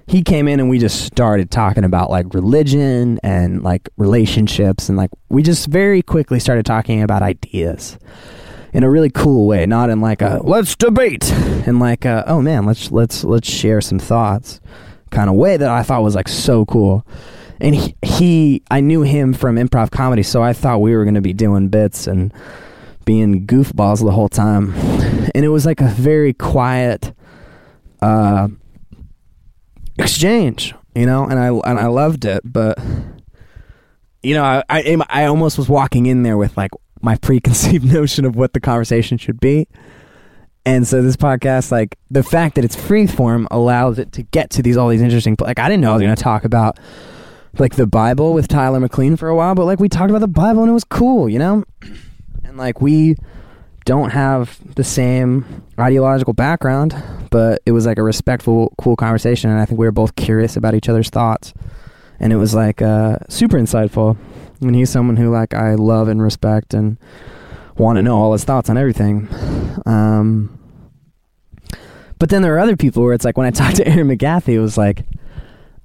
[0.06, 4.96] he came in and we just started talking about like religion and like relationships and
[4.96, 7.98] like we just very quickly started talking about ideas
[8.72, 12.40] in a really cool way not in like a let's debate and like a, oh
[12.42, 14.60] man let's let's let's share some thoughts
[15.10, 17.06] kind of way that I thought was like so cool.
[17.60, 21.14] And he, he I knew him from improv comedy, so I thought we were going
[21.14, 22.32] to be doing bits and
[23.04, 24.72] being goofballs the whole time.
[25.34, 27.12] And it was like a very quiet
[28.02, 28.48] uh,
[29.98, 32.78] exchange, you know, and I and I loved it, but
[34.22, 36.70] you know, I, I I almost was walking in there with like
[37.02, 39.66] my preconceived notion of what the conversation should be.
[40.66, 44.50] And so this podcast, like the fact that it's free form allows it to get
[44.50, 45.36] to these all these interesting.
[45.40, 46.78] Like I didn't know I was going to talk about
[47.58, 50.28] like the Bible with Tyler McLean for a while, but like we talked about the
[50.28, 51.64] Bible and it was cool, you know.
[52.60, 53.16] Like we
[53.86, 56.94] don't have the same ideological background,
[57.30, 60.56] but it was like a respectful, cool conversation, and I think we were both curious
[60.56, 61.54] about each other's thoughts,
[62.20, 64.18] and it was like uh, super insightful.
[64.60, 66.98] And he's someone who like I love and respect and
[67.78, 69.26] want to know all his thoughts on everything.
[69.86, 70.58] Um,
[72.18, 74.52] but then there are other people where it's like when I talked to Erin McGathy,
[74.52, 75.06] it was like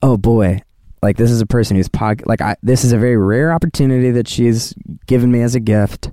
[0.04, 0.60] oh boy,
[1.02, 4.12] like this is a person who's pod like I this is a very rare opportunity
[4.12, 4.74] that she's
[5.08, 6.12] given me as a gift.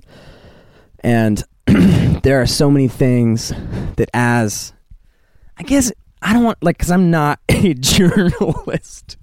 [1.03, 1.43] And
[2.23, 3.53] there are so many things
[3.95, 4.73] that as
[5.57, 9.17] I guess I don't want like cuz I'm not a journalist.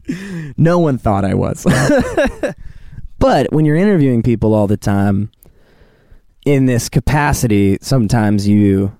[0.57, 1.65] No one thought I was.
[3.19, 5.31] but when you're interviewing people all the time
[6.45, 8.93] in this capacity, sometimes you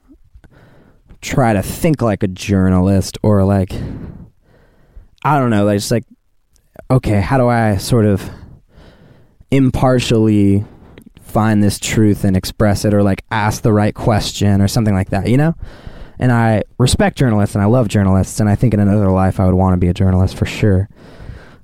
[1.21, 3.75] try to think like a journalist or like
[5.23, 6.05] I don't know, like just like
[6.91, 8.29] okay, how do I sort of
[9.51, 10.65] impartially
[11.31, 15.11] find this truth and express it or like ask the right question or something like
[15.11, 15.55] that, you know?
[16.19, 19.47] And I respect journalists and I love journalists and I think in another life I
[19.47, 20.89] would want to be a journalist for sure.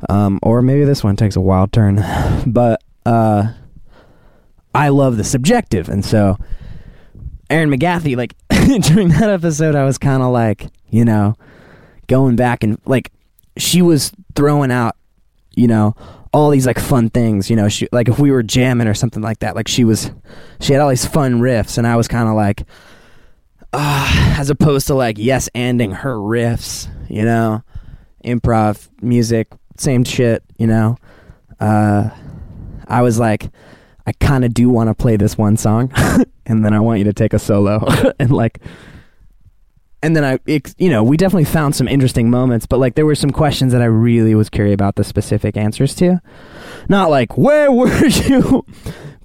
[0.09, 2.02] Um, or maybe this one takes a wild turn.
[2.46, 3.52] But uh,
[4.74, 6.38] I love the subjective and so
[7.50, 8.35] Erin McGathy, like
[8.83, 11.35] during that episode I was kinda like, you know,
[12.07, 13.12] going back and like
[13.59, 14.96] she was throwing out,
[15.55, 15.94] you know,
[16.37, 19.22] all these like fun things, you know, she like if we were jamming or something
[19.22, 20.11] like that, like she was
[20.61, 22.64] she had all these fun riffs and I was kind of like
[23.72, 27.62] uh, as opposed to like yes anding her riffs, you know,
[28.22, 30.99] improv, music, same shit, you know.
[31.59, 32.11] Uh
[32.87, 33.51] I was like
[34.07, 35.90] I kind of do want to play this one song
[36.46, 37.83] and then I want you to take a solo
[38.18, 38.61] and like
[40.07, 43.05] and then I, it, you know, we definitely found some interesting moments, but like there
[43.05, 46.23] were some questions that I really was curious about the specific answers to.
[46.88, 48.64] Not like where were you,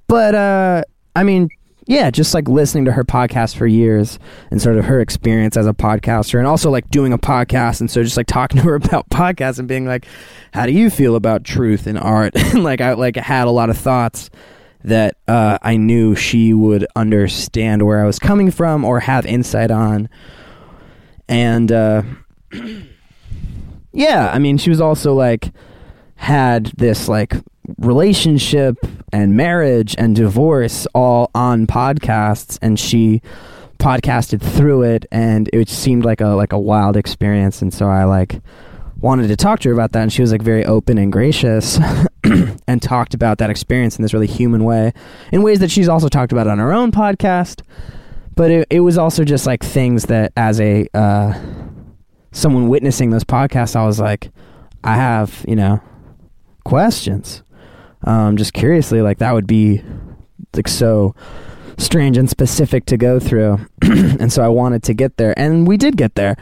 [0.07, 0.81] but uh,
[1.15, 1.49] I mean,
[1.85, 4.17] yeah, just like listening to her podcast for years
[4.49, 7.91] and sort of her experience as a podcaster, and also like doing a podcast, and
[7.91, 10.07] so just like talking to her about podcasts and being like,
[10.51, 12.33] how do you feel about truth and art?
[12.53, 14.31] and like I like had a lot of thoughts
[14.83, 19.69] that uh, I knew she would understand where I was coming from or have insight
[19.69, 20.09] on
[21.31, 22.03] and uh,
[23.93, 25.51] yeah, I mean, she was also like
[26.17, 27.33] had this like
[27.77, 28.77] relationship
[29.13, 33.21] and marriage and divorce all on podcasts, and she
[33.79, 38.03] podcasted through it, and it seemed like a like a wild experience, and so I
[38.03, 38.41] like
[38.99, 41.79] wanted to talk to her about that and she was like very open and gracious
[42.67, 44.93] and talked about that experience in this really human way
[45.31, 47.63] in ways that she's also talked about on her own podcast
[48.35, 51.33] but it, it was also just like things that as a uh,
[52.31, 54.31] someone witnessing those podcasts i was like
[54.83, 55.81] i have you know
[56.63, 57.43] questions.
[58.03, 59.83] Um, just curiously like that would be
[60.55, 61.15] like so
[61.77, 63.59] strange and specific to go through.
[63.81, 66.35] And so i wanted to get there and we did get there.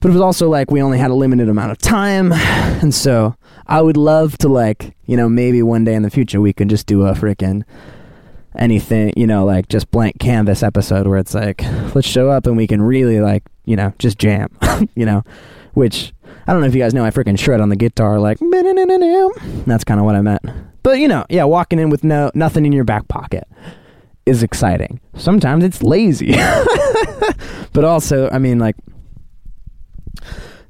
[0.00, 2.32] But it was also like we only had a limited amount of time.
[2.82, 6.40] And so i would love to like you know maybe one day in the future
[6.40, 7.62] we could just do a freaking
[8.56, 11.62] anything, you know, like just blank canvas episode where it's like,
[11.94, 14.48] let's show up and we can really like, you know, just jam,
[14.94, 15.22] you know,
[15.74, 16.12] which
[16.46, 18.38] I don't know if you guys know, I freaking shred on the guitar, like,
[19.66, 20.42] that's kind of what I meant.
[20.82, 23.44] But you know, yeah, walking in with no nothing in your back pocket
[24.26, 25.00] is exciting.
[25.14, 26.32] Sometimes it's lazy,
[27.72, 28.76] but also, I mean, like,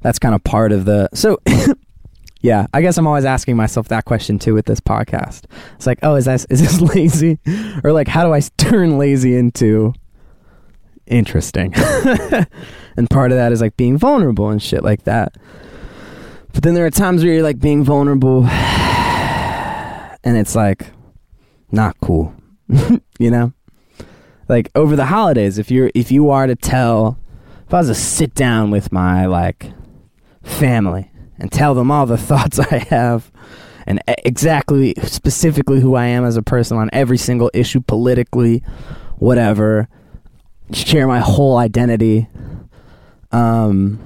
[0.01, 1.39] that's kind of part of the so
[2.43, 5.45] yeah, I guess I'm always asking myself that question too with this podcast.
[5.75, 7.39] It's like, oh, is this is this lazy,
[7.85, 9.93] or like, how do I turn lazy into
[11.07, 11.73] interesting?
[12.97, 15.37] and part of that is like being vulnerable and shit like that.
[16.51, 20.87] But then there are times where you're like being vulnerable, and it's like
[21.71, 22.35] not cool,
[23.19, 23.53] you know.
[24.49, 27.17] Like over the holidays, if you're if you are to tell,
[27.65, 29.71] if I was to sit down with my like
[30.43, 33.31] family and tell them all the thoughts I have
[33.85, 38.63] and exactly specifically who I am as a person on every single issue politically
[39.17, 39.87] whatever
[40.71, 42.27] share my whole identity
[43.31, 43.99] um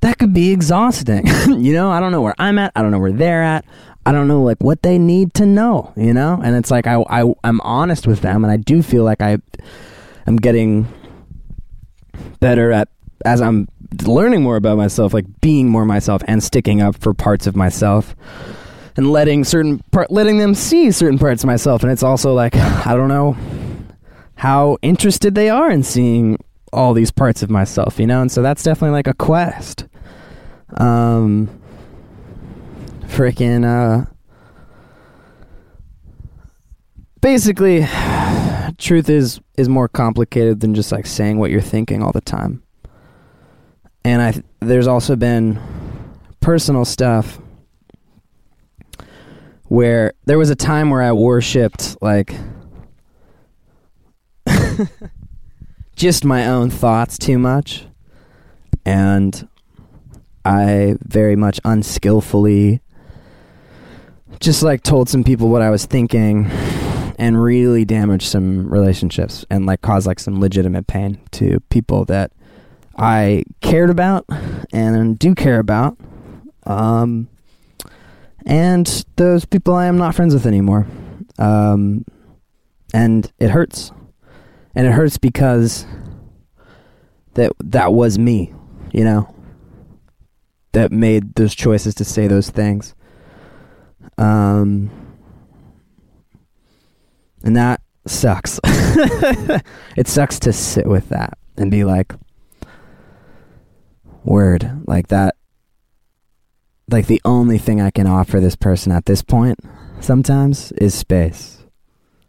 [0.00, 1.26] that could be exhausting.
[1.48, 3.64] You know I don't know where I'm at I don't know where they're at
[4.04, 6.40] I don't know like what they need to know you know?
[6.42, 9.38] And it's like I, I I'm honest with them and I do feel like I
[10.26, 10.86] I'm getting
[12.40, 12.88] better at
[13.24, 13.68] as I'm
[14.02, 18.14] learning more about myself, like being more myself and sticking up for parts of myself
[18.96, 22.56] and letting certain part letting them see certain parts of myself and it's also like
[22.56, 23.36] I don't know
[24.36, 26.38] how interested they are in seeing
[26.72, 28.20] all these parts of myself, you know?
[28.20, 29.86] And so that's definitely like a quest.
[30.76, 31.48] Um
[33.06, 34.10] freaking uh
[37.20, 37.86] basically
[38.78, 42.62] truth is is more complicated than just like saying what you're thinking all the time
[44.06, 45.60] and I there's also been
[46.40, 47.40] personal stuff
[49.64, 52.32] where there was a time where I worshipped like
[55.96, 57.84] just my own thoughts too much.
[58.84, 59.48] And
[60.44, 62.80] I very much unskillfully
[64.38, 66.46] just like told some people what I was thinking
[67.18, 72.30] and really damaged some relationships and like caused like some legitimate pain to people that
[72.96, 74.26] I cared about
[74.72, 75.98] and do care about.
[76.64, 77.28] Um,
[78.46, 80.86] and those people I am not friends with anymore.
[81.38, 82.04] Um,
[82.94, 83.92] and it hurts.
[84.74, 85.86] And it hurts because
[87.34, 88.52] that that was me,
[88.92, 89.34] you know.
[90.72, 92.94] That made those choices to say those things.
[94.18, 94.90] Um
[97.42, 98.60] and that sucks.
[98.64, 102.12] it sucks to sit with that and be like
[104.26, 105.36] word like that
[106.90, 109.58] like the only thing I can offer this person at this point
[110.00, 111.64] sometimes is space.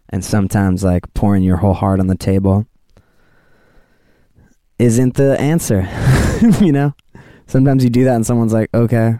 [0.09, 2.65] And sometimes like pouring your whole heart on the table
[4.79, 5.87] isn't the answer.
[6.61, 6.93] you know?
[7.45, 9.15] Sometimes you do that and someone's like, "Okay,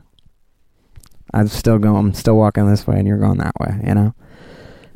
[1.34, 4.14] I'm still going I'm still walking this way and you're going that way," you know?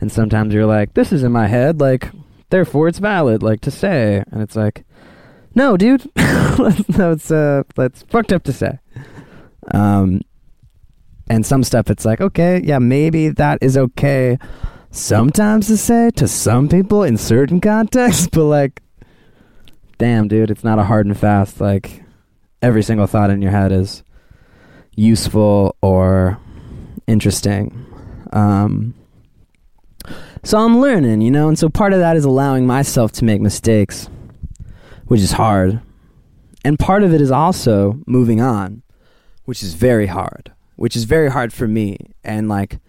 [0.02, 2.10] And sometimes you're like, "This is in my head, like
[2.50, 4.84] therefore it's valid like to say." And it's like,
[5.56, 6.10] "No, dude.
[6.16, 8.80] it's uh that's fucked up to say."
[9.72, 10.22] Um
[11.32, 14.38] and some stuff it's like okay yeah maybe that is okay
[14.90, 18.82] sometimes to say to some people in certain contexts but like
[19.98, 22.04] damn dude it's not a hard and fast like
[22.62, 24.04] every single thought in your head is
[24.98, 26.38] useful or
[27.08, 27.86] interesting
[28.34, 28.94] um
[30.44, 33.40] so i'm learning you know and so part of that is allowing myself to make
[33.40, 34.10] mistakes
[35.12, 35.82] which is hard
[36.64, 38.82] and part of it is also moving on
[39.46, 41.96] which is very hard which is very hard for me.
[42.24, 42.80] And like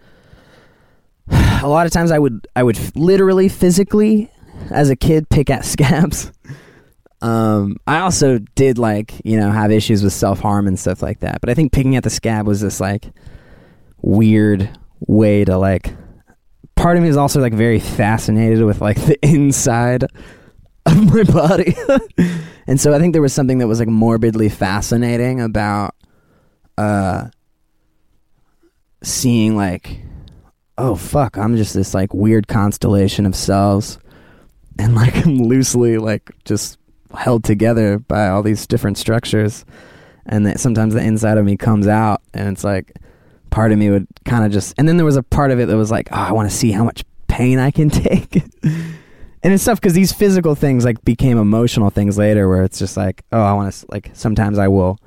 [1.29, 4.31] a lot of times I would I would literally physically
[4.71, 6.33] as a kid pick at scabs.
[7.21, 11.41] Um, I also did like, you know, have issues with self-harm and stuff like that.
[11.41, 13.05] But I think picking at the scab was this like
[14.01, 14.71] weird
[15.07, 15.95] way to like
[16.77, 20.05] part of me is also like very fascinated with like the inside
[20.87, 21.77] of my body.
[22.67, 25.95] and so I think there was something that was like morbidly fascinating about
[26.79, 27.29] uh
[29.03, 30.01] seeing like
[30.79, 33.99] oh fuck i'm just this like weird constellation of cells.
[34.79, 36.79] And like i'm loosely like just
[37.15, 39.65] held together by all these different structures.
[40.25, 42.97] And that sometimes the inside of me comes out and it's like
[43.51, 45.67] part of me would kind of just and then there was a part of it
[45.67, 48.43] that was like oh i want to see how much pain i can take
[49.43, 52.97] and it's tough because these physical things like became emotional things later where it's just
[52.97, 54.99] like oh i want to like sometimes i will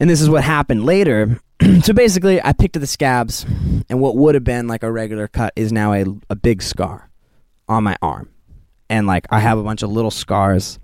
[0.00, 1.40] and this is what happened later
[1.82, 3.44] so basically, I picked at the scabs,
[3.88, 7.10] and what would have been like a regular cut is now a, a big scar
[7.68, 8.28] on my arm.
[8.90, 10.78] And like, I have a bunch of little scars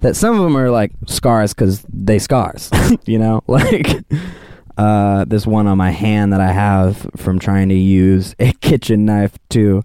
[0.00, 2.70] that some of them are like scars because they scars,
[3.06, 3.42] you know?
[3.48, 4.04] Like,
[4.78, 9.04] uh, this one on my hand that I have from trying to use a kitchen
[9.04, 9.82] knife to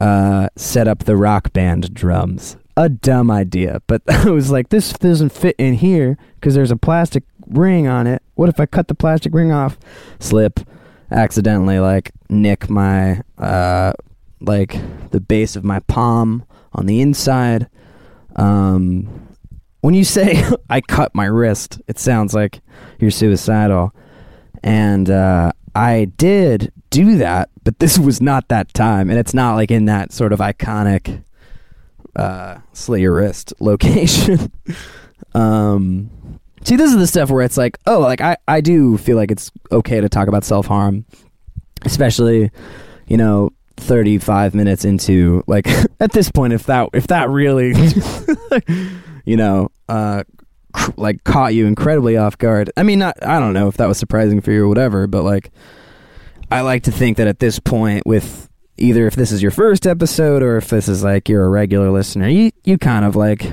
[0.00, 2.56] uh, set up the rock band drums.
[2.76, 6.76] A dumb idea, but I was like, this doesn't fit in here because there's a
[6.76, 8.22] plastic ring on it.
[8.34, 9.78] What if I cut the plastic ring off?
[10.18, 10.60] Slip,
[11.10, 13.92] accidentally like nick my uh
[14.40, 14.76] like
[15.12, 17.68] the base of my palm on the inside.
[18.34, 19.28] Um
[19.80, 22.60] when you say I cut my wrist, it sounds like
[22.98, 23.94] you're suicidal.
[24.62, 29.54] And uh I did do that, but this was not that time and it's not
[29.54, 31.22] like in that sort of iconic
[32.14, 34.50] uh wrist location.
[35.34, 36.10] um
[36.66, 39.30] See, this is the stuff where it's like, oh, like I, I do feel like
[39.30, 41.04] it's okay to talk about self harm,
[41.84, 42.50] especially,
[43.06, 45.68] you know, 35 minutes into like
[46.00, 47.74] at this point if that if that really
[49.26, 50.24] you know uh
[50.96, 53.98] like caught you incredibly off guard i mean not i don't know if that was
[53.98, 55.50] surprising for you or whatever but like
[56.50, 58.48] i like to think that at this point with
[58.78, 61.90] either if this is your first episode or if this is like you're a regular
[61.90, 63.50] listener you you kind of like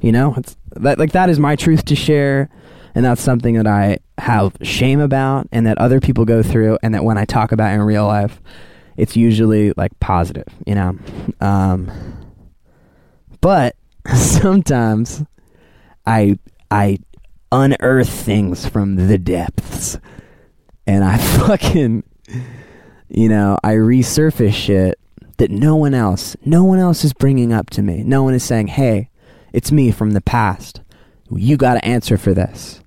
[0.00, 2.48] you know it's that like that is my truth to share
[2.94, 6.94] and that's something that I have shame about and that other people go through and
[6.94, 8.40] that when I talk about in real life
[8.96, 10.98] it's usually like positive, you know.
[11.40, 11.92] Um
[13.40, 13.76] but
[14.14, 15.22] sometimes
[16.06, 16.38] I
[16.70, 16.98] I
[17.52, 19.98] unearth things from the depths
[20.86, 22.02] and I fucking
[23.08, 24.98] you know, I resurface shit
[25.38, 28.02] that no one else, no one else is bringing up to me.
[28.02, 29.10] No one is saying, "Hey,
[29.52, 30.80] it's me from the past.
[31.30, 32.80] You got to answer for this.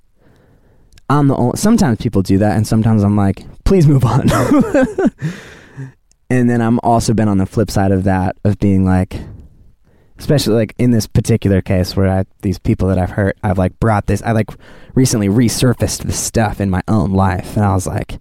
[1.09, 1.57] I'm the only.
[1.57, 4.29] Sometimes people do that, and sometimes I'm like, please move on.
[6.29, 9.19] and then I'm also been on the flip side of that of being like,
[10.17, 13.77] especially like in this particular case where I these people that I've hurt, I've like
[13.79, 14.21] brought this.
[14.21, 14.49] I like
[14.95, 18.19] recently resurfaced this stuff in my own life, and I was like,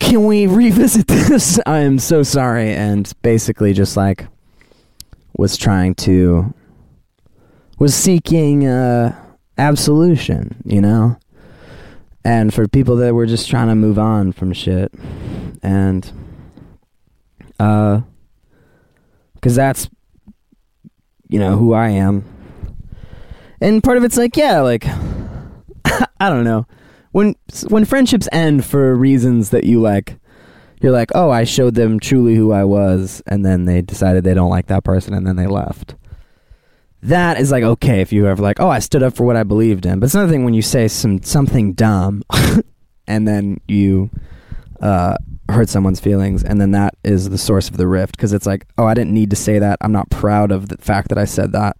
[0.00, 4.26] "Can we revisit this?" I am so sorry, and basically just like
[5.36, 6.54] was trying to
[7.78, 9.14] was seeking uh,
[9.58, 11.18] absolution, you know,
[12.24, 14.92] and for people that were just trying to move on from shit,
[15.62, 16.10] and
[17.58, 18.00] uh
[19.34, 19.88] because that's
[21.28, 22.24] you know who I am.
[23.60, 24.84] And part of it's like, yeah, like
[26.20, 26.66] I don't know.
[27.16, 27.34] When
[27.68, 30.18] when friendships end for reasons that you like
[30.82, 34.34] you're like, "Oh, I showed them truly who I was," and then they decided they
[34.34, 35.94] don't like that person and then they left.
[37.02, 39.44] That is like okay if you ever like, "Oh, I stood up for what I
[39.44, 42.22] believed in." But it's another thing when you say some something dumb
[43.06, 44.10] and then you
[44.82, 45.16] uh
[45.48, 48.66] hurt someone's feelings and then that is the source of the rift because it's like
[48.78, 51.24] oh i didn't need to say that i'm not proud of the fact that i
[51.24, 51.76] said that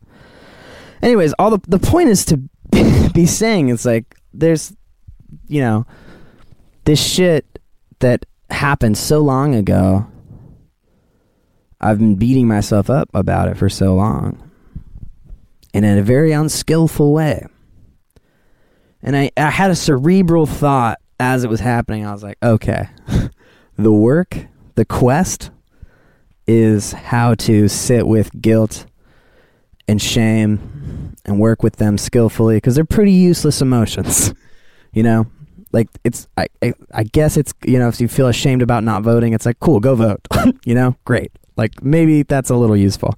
[1.03, 2.37] anyways all the the point is to
[3.13, 4.73] be saying it's like there's
[5.49, 5.87] you know
[6.85, 7.59] this shit
[8.01, 10.07] that happened so long ago
[11.81, 14.51] i've been beating myself up about it for so long
[15.75, 17.47] and in a very unskillful way
[19.03, 22.89] and i i had a cerebral thought as it was happening i was like okay
[23.77, 25.51] the work, the quest,
[26.47, 28.87] is how to sit with guilt
[29.89, 34.33] and shame and work with them skillfully because they're pretty useless emotions.
[34.97, 35.27] you know,
[35.73, 39.03] like it's I, I I guess it's you know if you feel ashamed about not
[39.03, 40.27] voting, it's like cool, go vote.
[40.65, 41.31] you know, great.
[41.57, 43.15] Like maybe that's a little useful.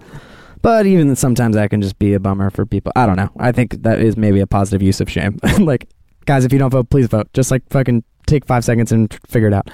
[0.60, 2.90] But even sometimes that can just be a bummer for people.
[2.96, 3.30] I don't know.
[3.38, 5.38] I think that is maybe a positive use of shame.
[5.60, 5.88] like,
[6.26, 7.32] guys, if you don't vote, please vote.
[7.32, 9.70] Just like fucking take five seconds and figure it out.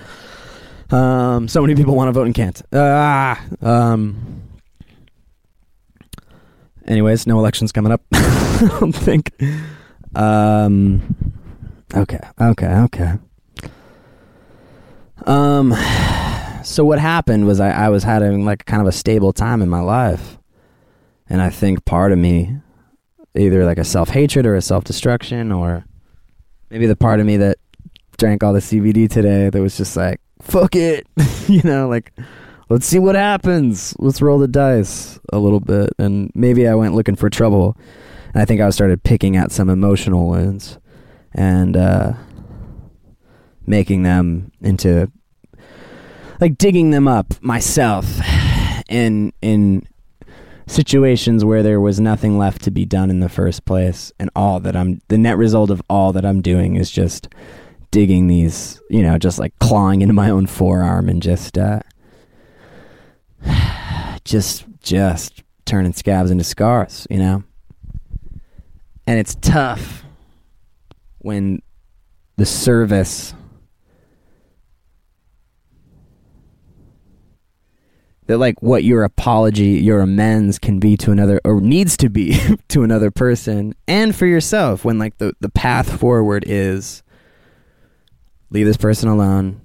[0.94, 2.61] Um, so many people want to vote and can't.
[2.70, 3.42] Ah.
[3.62, 4.42] Um.
[6.86, 8.02] Anyways, no elections coming up.
[8.12, 9.32] I don't think.
[10.14, 11.32] Um.
[11.95, 12.20] Okay.
[12.40, 12.66] Okay.
[12.66, 13.12] Okay.
[15.26, 15.74] Um.
[16.64, 19.68] So what happened was I, I was having like kind of a stable time in
[19.68, 20.38] my life,
[21.28, 22.57] and I think part of me,
[23.34, 25.84] either like a self hatred or a self destruction, or
[26.70, 27.59] maybe the part of me that
[28.16, 31.07] drank all the CBD today that was just like fuck it.
[31.49, 32.12] you know, like
[32.68, 33.95] let's see what happens.
[33.99, 35.90] Let's roll the dice a little bit.
[35.99, 37.76] And maybe I went looking for trouble.
[38.32, 40.78] And I think I started picking at some emotional wounds
[41.35, 42.12] and uh,
[43.66, 45.11] making them into
[46.41, 48.07] like digging them up myself
[48.89, 49.87] in in
[50.66, 54.61] situations where there was nothing left to be done in the first place and all
[54.61, 57.28] that I'm the net result of all that I'm doing is just
[57.95, 61.78] digging these, you know, just like clawing into my own forearm and just, uh,
[64.24, 67.45] just, just turning scabs into scars, you know?
[69.07, 70.03] And it's tough
[71.24, 71.60] when
[72.36, 73.34] the service
[78.26, 82.38] that like what your apology your amends can be to another or needs to be
[82.68, 87.04] to another person and for yourself when like the the path forward is
[88.54, 89.60] leave this person alone.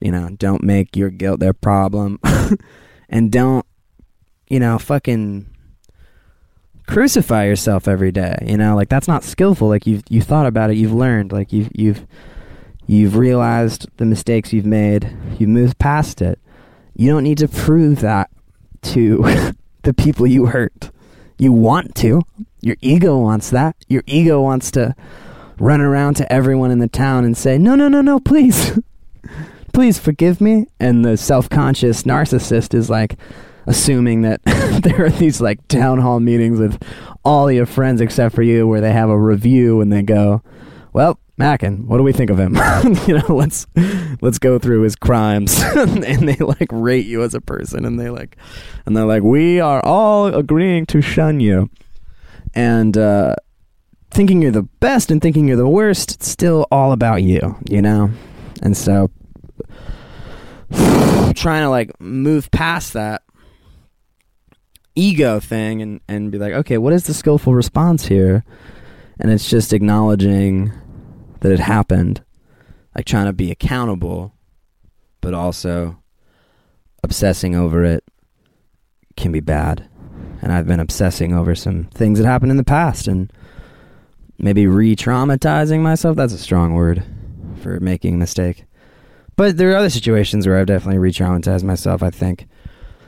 [0.00, 2.18] You know, don't make your guilt their problem.
[3.08, 3.64] and don't,
[4.48, 5.53] you know, fucking
[6.86, 8.36] crucify yourself every day.
[8.46, 9.68] You know, like that's not skillful.
[9.68, 12.06] Like you've you thought about it, you've learned, like you've you've
[12.86, 16.38] you've realized the mistakes you've made, you've moved past it.
[16.96, 18.30] You don't need to prove that
[18.82, 20.90] to the people you hurt.
[21.38, 22.22] You want to.
[22.60, 23.76] Your ego wants that.
[23.88, 24.94] Your ego wants to
[25.58, 28.78] run around to everyone in the town and say, no, no, no, no, please,
[29.72, 30.66] please forgive me.
[30.78, 33.16] And the self conscious narcissist is like
[33.66, 34.42] assuming that
[34.82, 36.82] there are these like town hall meetings with
[37.24, 40.42] all your friends except for you where they have a review and they go,
[40.92, 42.54] well, Mackin, what do we think of him?
[43.06, 43.66] you know, let's
[44.20, 48.08] let's go through his crimes, and they like rate you as a person, and they
[48.08, 48.36] like,
[48.86, 51.70] and they're like, we are all agreeing to shun you,
[52.54, 53.34] and uh,
[54.14, 57.82] thinking you're the best and thinking you're the worst, it's still all about you, you
[57.82, 58.10] know?
[58.62, 59.10] And so
[61.34, 63.22] trying to like move past that
[64.94, 68.44] ego thing and, and be like, okay, what is the skillful response here?
[69.18, 70.72] And it's just acknowledging
[71.40, 72.22] that it happened,
[72.94, 74.34] like trying to be accountable,
[75.20, 75.98] but also
[77.02, 78.04] obsessing over it
[79.16, 79.88] can be bad.
[80.42, 83.32] And I've been obsessing over some things that happened in the past and
[84.38, 86.16] maybe re-traumatizing myself.
[86.16, 87.04] That's a strong word
[87.62, 88.64] for making a mistake.
[89.36, 92.02] But there are other situations where I've definitely re-traumatized myself.
[92.02, 92.46] I think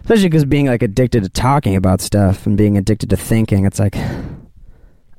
[0.07, 3.81] especially because being like addicted to talking about stuff and being addicted to thinking, it's
[3.81, 3.97] like,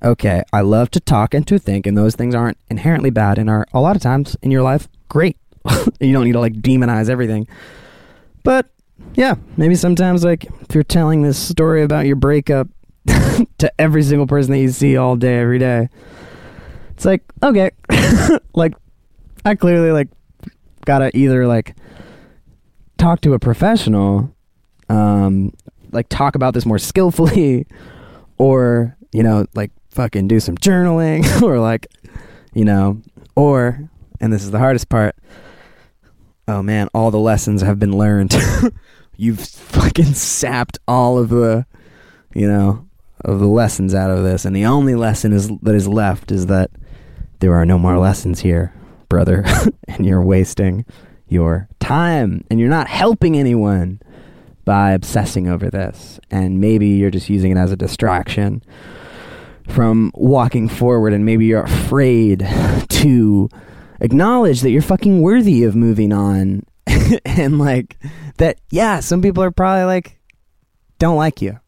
[0.01, 3.49] okay, I love to talk and to think, and those things aren't inherently bad and
[3.49, 5.35] are a lot of times in your life great.
[5.99, 7.49] you don't need to like demonize everything.
[8.43, 8.69] But
[9.15, 12.69] yeah, maybe sometimes like if you're telling this story about your breakup
[13.57, 15.89] to every single person that you see all day, every day,
[16.91, 17.71] it's like, okay.
[18.55, 18.73] like
[19.43, 20.07] I clearly like
[20.85, 21.75] gotta either like
[22.97, 24.33] talk to a professional,
[24.89, 25.53] um,
[25.91, 27.65] like talk about this more skillfully,
[28.37, 31.87] or you know, like fucking do some journaling, or like,
[32.53, 33.01] you know,
[33.35, 35.15] or and this is the hardest part.
[36.47, 38.35] Oh man, all the lessons have been learned.
[39.17, 41.65] You've fucking sapped all of the,
[42.33, 42.87] you know,
[43.21, 46.45] of the lessons out of this, and the only lesson is that is left is
[46.45, 46.71] that
[47.39, 48.73] there are no more lessons here,
[49.09, 49.43] brother,
[49.87, 50.85] and you're wasting
[51.27, 53.99] your time, and you're not helping anyone
[54.67, 58.61] by obsessing over this, and maybe you're just using it as a distraction
[59.65, 62.45] from walking forward, and maybe you're afraid
[62.89, 63.47] to
[64.01, 66.63] acknowledge that you're fucking worthy of moving on.
[67.25, 67.97] And like
[68.37, 70.19] that yeah some people are probably like
[70.99, 71.59] don't like you.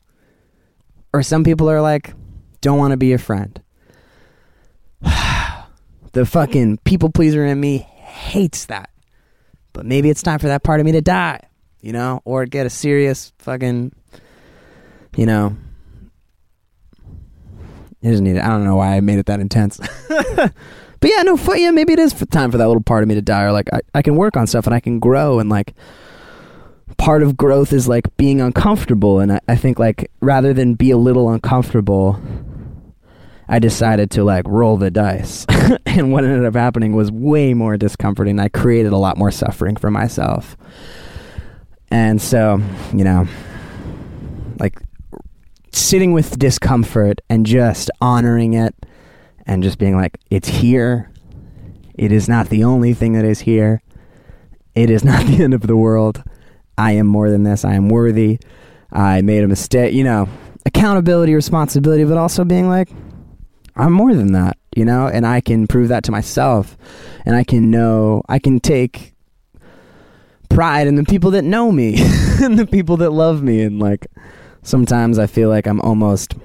[1.13, 2.13] Or some people are like
[2.59, 3.61] don't want to be your friend.
[6.11, 8.89] The fucking people pleaser in me hates that.
[9.73, 11.48] But maybe it's time for that part of me to die
[11.81, 13.91] you know or get a serious fucking
[15.15, 15.55] you know
[18.01, 18.43] it doesn't need it.
[18.43, 19.79] I don't know why I made it that intense.
[20.99, 23.09] But yeah, no, fu- yeah, maybe it is for time for that little part of
[23.09, 25.39] me to die, or like I, I can work on stuff and I can grow,
[25.39, 25.73] and like
[26.97, 30.91] part of growth is like being uncomfortable, and I, I think like rather than be
[30.91, 32.19] a little uncomfortable,
[33.47, 35.45] I decided to like roll the dice,
[35.85, 38.37] and what ended up happening was way more discomforting.
[38.37, 40.57] I created a lot more suffering for myself,
[41.91, 42.61] and so
[42.93, 43.27] you know,
[44.59, 44.79] like
[45.71, 48.75] sitting with discomfort and just honoring it
[49.45, 51.11] and just being like, it's here.
[51.95, 53.81] It is not the only thing that is here.
[54.75, 56.23] It is not the end of the world.
[56.77, 57.65] I am more than this.
[57.65, 58.39] I am worthy.
[58.91, 59.93] I made a mistake.
[59.93, 60.29] You know,
[60.65, 62.89] accountability, responsibility, but also being like,
[63.75, 66.77] I'm more than that, you know, and I can prove that to myself.
[67.25, 69.13] And I can know, I can take
[70.49, 71.95] pride in the people that know me
[72.41, 73.61] and the people that love me.
[73.61, 74.07] And like,
[74.63, 76.35] sometimes I feel like I'm almost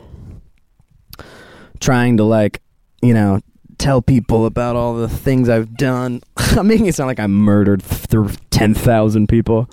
[1.81, 2.61] trying to like
[3.05, 3.39] you know,
[3.77, 6.23] tell people about all the things I've done.
[6.37, 9.69] I'm making it sound like I murdered through 10,000 people.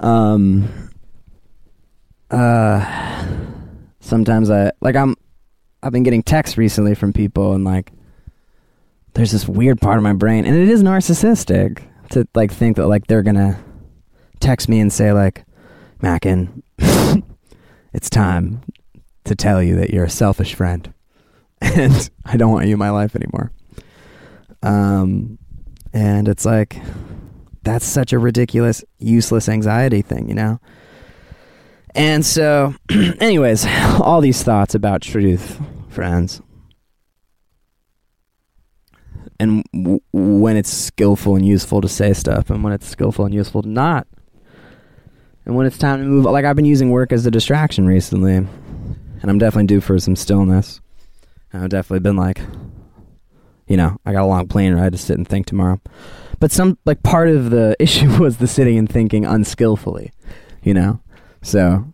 [0.00, 0.90] Um,
[2.30, 3.24] uh,
[4.00, 5.14] sometimes I, like, I'm,
[5.84, 7.92] I've been getting texts recently from people and, like,
[9.14, 12.86] there's this weird part of my brain, and it is narcissistic to, like, think that,
[12.86, 13.58] like, they're gonna
[14.40, 15.44] text me and say, like,
[16.02, 16.62] Mackin,
[17.92, 18.62] it's time
[19.24, 20.92] to tell you that you're a selfish friend
[21.60, 23.50] and I don't want you in my life anymore.
[24.62, 25.38] Um,
[25.92, 26.76] and it's like
[27.62, 30.60] that's such a ridiculous, useless anxiety thing, you know.
[31.94, 33.66] And so, anyways,
[34.00, 36.42] all these thoughts about truth, friends.
[39.38, 43.34] And w- when it's skillful and useful to say stuff, and when it's skillful and
[43.34, 44.06] useful to not.
[45.44, 48.34] And when it's time to move, like I've been using work as a distraction recently,
[48.34, 48.50] and
[49.22, 50.80] I'm definitely due for some stillness.
[51.52, 52.40] I've definitely been like,
[53.66, 55.80] you know, I got a long plane ride to sit and think tomorrow.
[56.38, 60.12] But some like part of the issue was the sitting and thinking unskillfully,
[60.62, 61.00] you know.
[61.42, 61.92] So,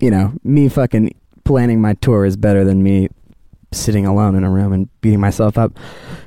[0.00, 3.08] you know, me fucking planning my tour is better than me
[3.72, 5.78] sitting alone in a room and beating myself up.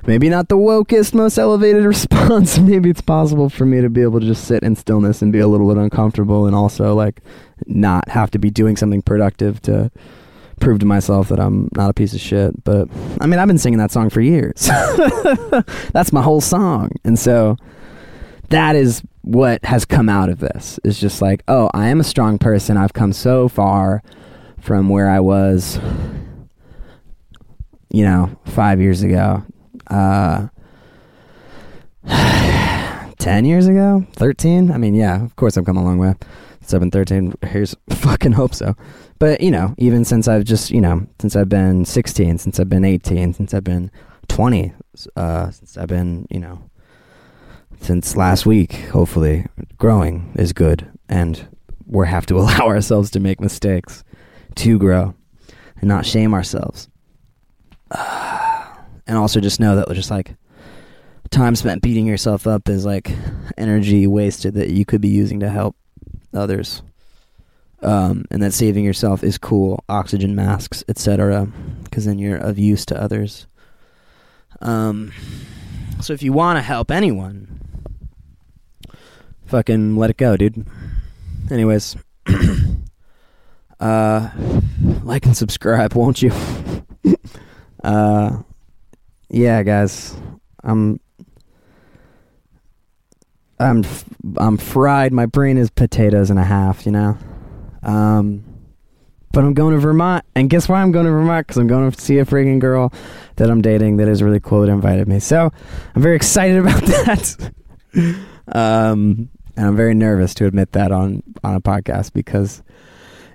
[0.06, 2.58] Maybe not the wokest, most elevated response.
[2.60, 5.40] Maybe it's possible for me to be able to just sit in stillness and be
[5.40, 7.22] a little bit uncomfortable and also like
[7.66, 9.92] not have to be doing something productive to
[10.60, 12.64] prove to myself that I'm not a piece of shit.
[12.64, 12.90] But
[13.20, 14.68] I mean, I've been singing that song for years.
[15.92, 16.92] That's my whole song.
[17.04, 17.58] And so
[18.50, 20.80] that is what has come out of this.
[20.84, 22.78] Is just like, oh, I am a strong person.
[22.78, 24.04] I've come so far
[24.60, 25.80] from where I was,
[27.96, 29.42] you know, five years ago.
[29.88, 30.48] Uh,
[33.20, 34.06] 10 years ago?
[34.18, 34.70] 13?
[34.70, 36.14] I mean, yeah, of course I've come a long way.
[36.60, 37.36] 7, 13.
[37.44, 38.76] Here's fucking hope so.
[39.18, 42.68] But, you know, even since I've just, you know, since I've been 16, since I've
[42.68, 43.90] been 18, since I've been
[44.28, 44.74] 20,
[45.16, 46.70] uh, since I've been, you know,
[47.80, 49.46] since last week, hopefully,
[49.78, 50.86] growing is good.
[51.08, 51.48] And
[51.88, 54.04] we have to allow ourselves to make mistakes
[54.56, 55.14] to grow
[55.78, 56.90] and not shame ourselves.
[59.08, 60.36] And also just know that just like
[61.30, 63.12] time spent beating yourself up is like
[63.56, 65.76] energy wasted that you could be using to help
[66.34, 66.82] others.
[67.82, 71.48] Um, and that saving yourself is cool, oxygen masks, etc.,
[71.84, 73.46] because then you're of use to others.
[74.62, 75.12] Um,
[76.02, 77.62] so if you want to help anyone,
[79.46, 80.66] fucking let it go, dude.
[81.52, 81.96] Anyways,
[83.80, 84.30] uh,
[85.04, 86.32] like and subscribe, won't you?
[87.86, 88.42] uh,
[89.30, 90.16] yeah, guys,
[90.64, 91.00] I'm,
[93.60, 93.84] I'm,
[94.38, 95.14] I'm fried.
[95.14, 97.18] My brain is potatoes and a half, you know.
[97.84, 98.44] Um,
[99.32, 101.46] but I'm going to Vermont, and guess why I'm going to Vermont?
[101.46, 102.92] Because I'm going to see a freaking girl
[103.36, 105.20] that I'm dating that is really cool that invited me.
[105.20, 105.52] So
[105.94, 107.52] I'm very excited about that.
[108.52, 112.64] um, and I'm very nervous to admit that on on a podcast because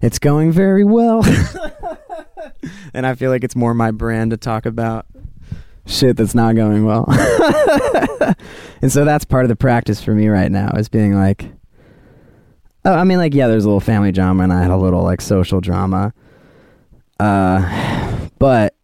[0.01, 1.25] it's going very well,
[2.95, 5.07] and I feel like it's more my brand to talk about
[5.87, 7.07] shit that's not going well.
[8.83, 11.51] and so that's part of the practice for me right now is being like
[12.85, 15.03] Oh, I mean, like, yeah, there's a little family drama, and I had a little
[15.03, 16.15] like social drama.
[17.19, 18.75] Uh, but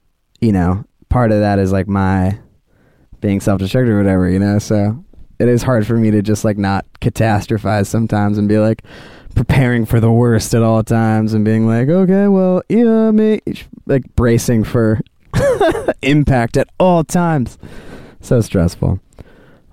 [0.41, 2.39] you know, part of that is like my
[3.21, 4.59] being self-destructive or whatever, you know.
[4.59, 5.03] So
[5.39, 8.83] it is hard for me to just like not catastrophize sometimes and be like
[9.37, 13.41] preparing for the worst at all times and being like, okay, well, yeah, me,
[13.85, 15.01] like bracing for
[16.03, 17.59] impact at all times.
[18.21, 18.99] So stressful.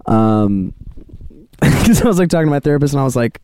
[0.05, 0.73] Um,
[1.61, 3.41] because I was like talking to my therapist and I was like,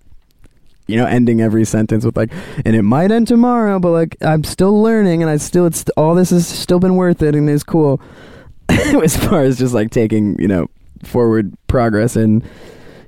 [0.88, 2.32] you know, ending every sentence with like,
[2.66, 6.16] and it might end tomorrow, but like I'm still learning, and I still it's all
[6.16, 8.02] this has still been worth it, and it's cool.
[8.70, 10.68] as far as just like taking you know
[11.04, 12.44] forward progress and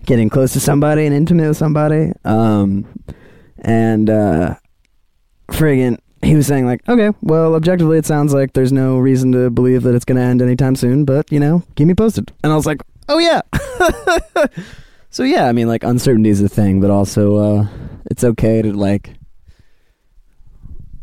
[0.06, 2.86] getting close to somebody and intimate with somebody, um,
[3.60, 4.56] and uh,
[5.48, 9.50] friggin' he was saying like, okay, well, objectively, it sounds like there's no reason to
[9.50, 12.32] believe that it's going to end anytime soon, but you know, keep me posted.
[12.44, 13.42] And I was like, oh yeah.
[15.10, 17.68] so yeah, I mean, like uncertainty is a thing, but also uh,
[18.10, 19.16] it's okay to like,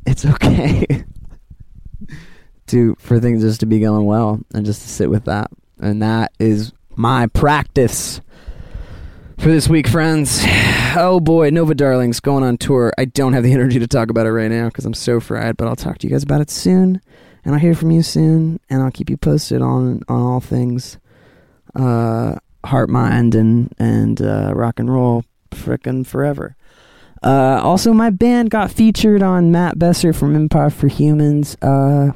[0.06, 0.86] it's okay
[2.68, 6.00] to for things just to be going well and just to sit with that, and
[6.02, 8.20] that is my practice
[9.38, 10.44] for this week, friends.
[10.96, 12.92] Oh boy, Nova Darlings going on tour.
[12.98, 15.56] I don't have the energy to talk about it right now because I'm so fried,
[15.56, 17.00] but I'll talk to you guys about it soon,
[17.44, 20.98] and I'll hear from you soon, and I'll keep you posted on on all things
[21.74, 26.56] uh, heart, mind, and and uh, rock and roll, frickin' forever.
[27.22, 31.56] Uh, also, my band got featured on Matt Besser from Improv4Humans.
[31.62, 32.12] Uh,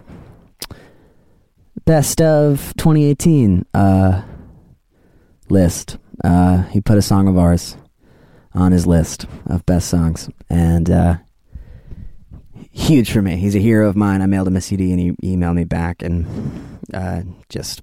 [1.84, 4.22] best of 2018 uh,
[5.48, 5.98] list.
[6.22, 7.76] Uh, he put a song of ours
[8.54, 11.16] on his list of best songs, and uh,
[12.70, 13.36] huge for me.
[13.36, 14.22] He's a hero of mine.
[14.22, 17.82] I mailed him a CD, and he emailed me back, and uh, just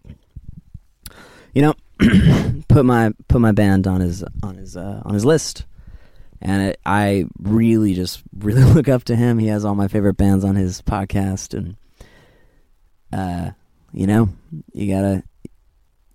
[1.53, 1.75] you know,
[2.67, 5.65] put my put my band on his on his uh, on his list.
[6.41, 9.39] And it, I really just really look up to him.
[9.39, 11.75] He has all my favorite bands on his podcast, and
[13.11, 13.51] uh,
[13.93, 14.29] you know,
[14.73, 15.23] you gotta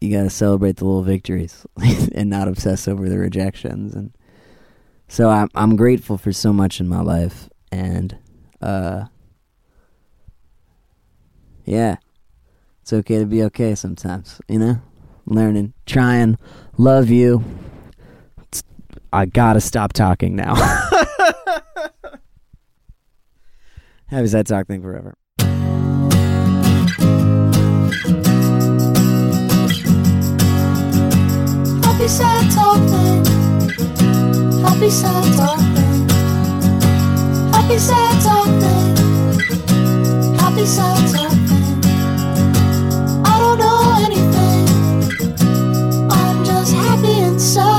[0.01, 1.67] you gotta celebrate the little victories
[2.15, 3.95] and not obsess over the rejections.
[3.95, 4.13] And
[5.09, 8.19] so I'm I'm grateful for so much in my life, and
[8.61, 9.05] uh,
[11.65, 11.97] yeah,
[12.83, 14.41] it's okay to be okay sometimes.
[14.49, 14.83] You know,
[15.27, 16.39] learning, trying,
[16.77, 17.45] love you.
[18.43, 18.63] It's,
[19.13, 20.55] I gotta stop talking now.
[24.07, 25.17] Have that talk thing forever.
[32.05, 33.25] happy sad talking.
[34.63, 36.09] Happy sad talking.
[37.51, 38.97] Happy sad talking.
[40.37, 41.81] Happy sad talking.
[43.25, 44.69] I don't know anything.
[46.11, 47.74] I'm just happy and sad.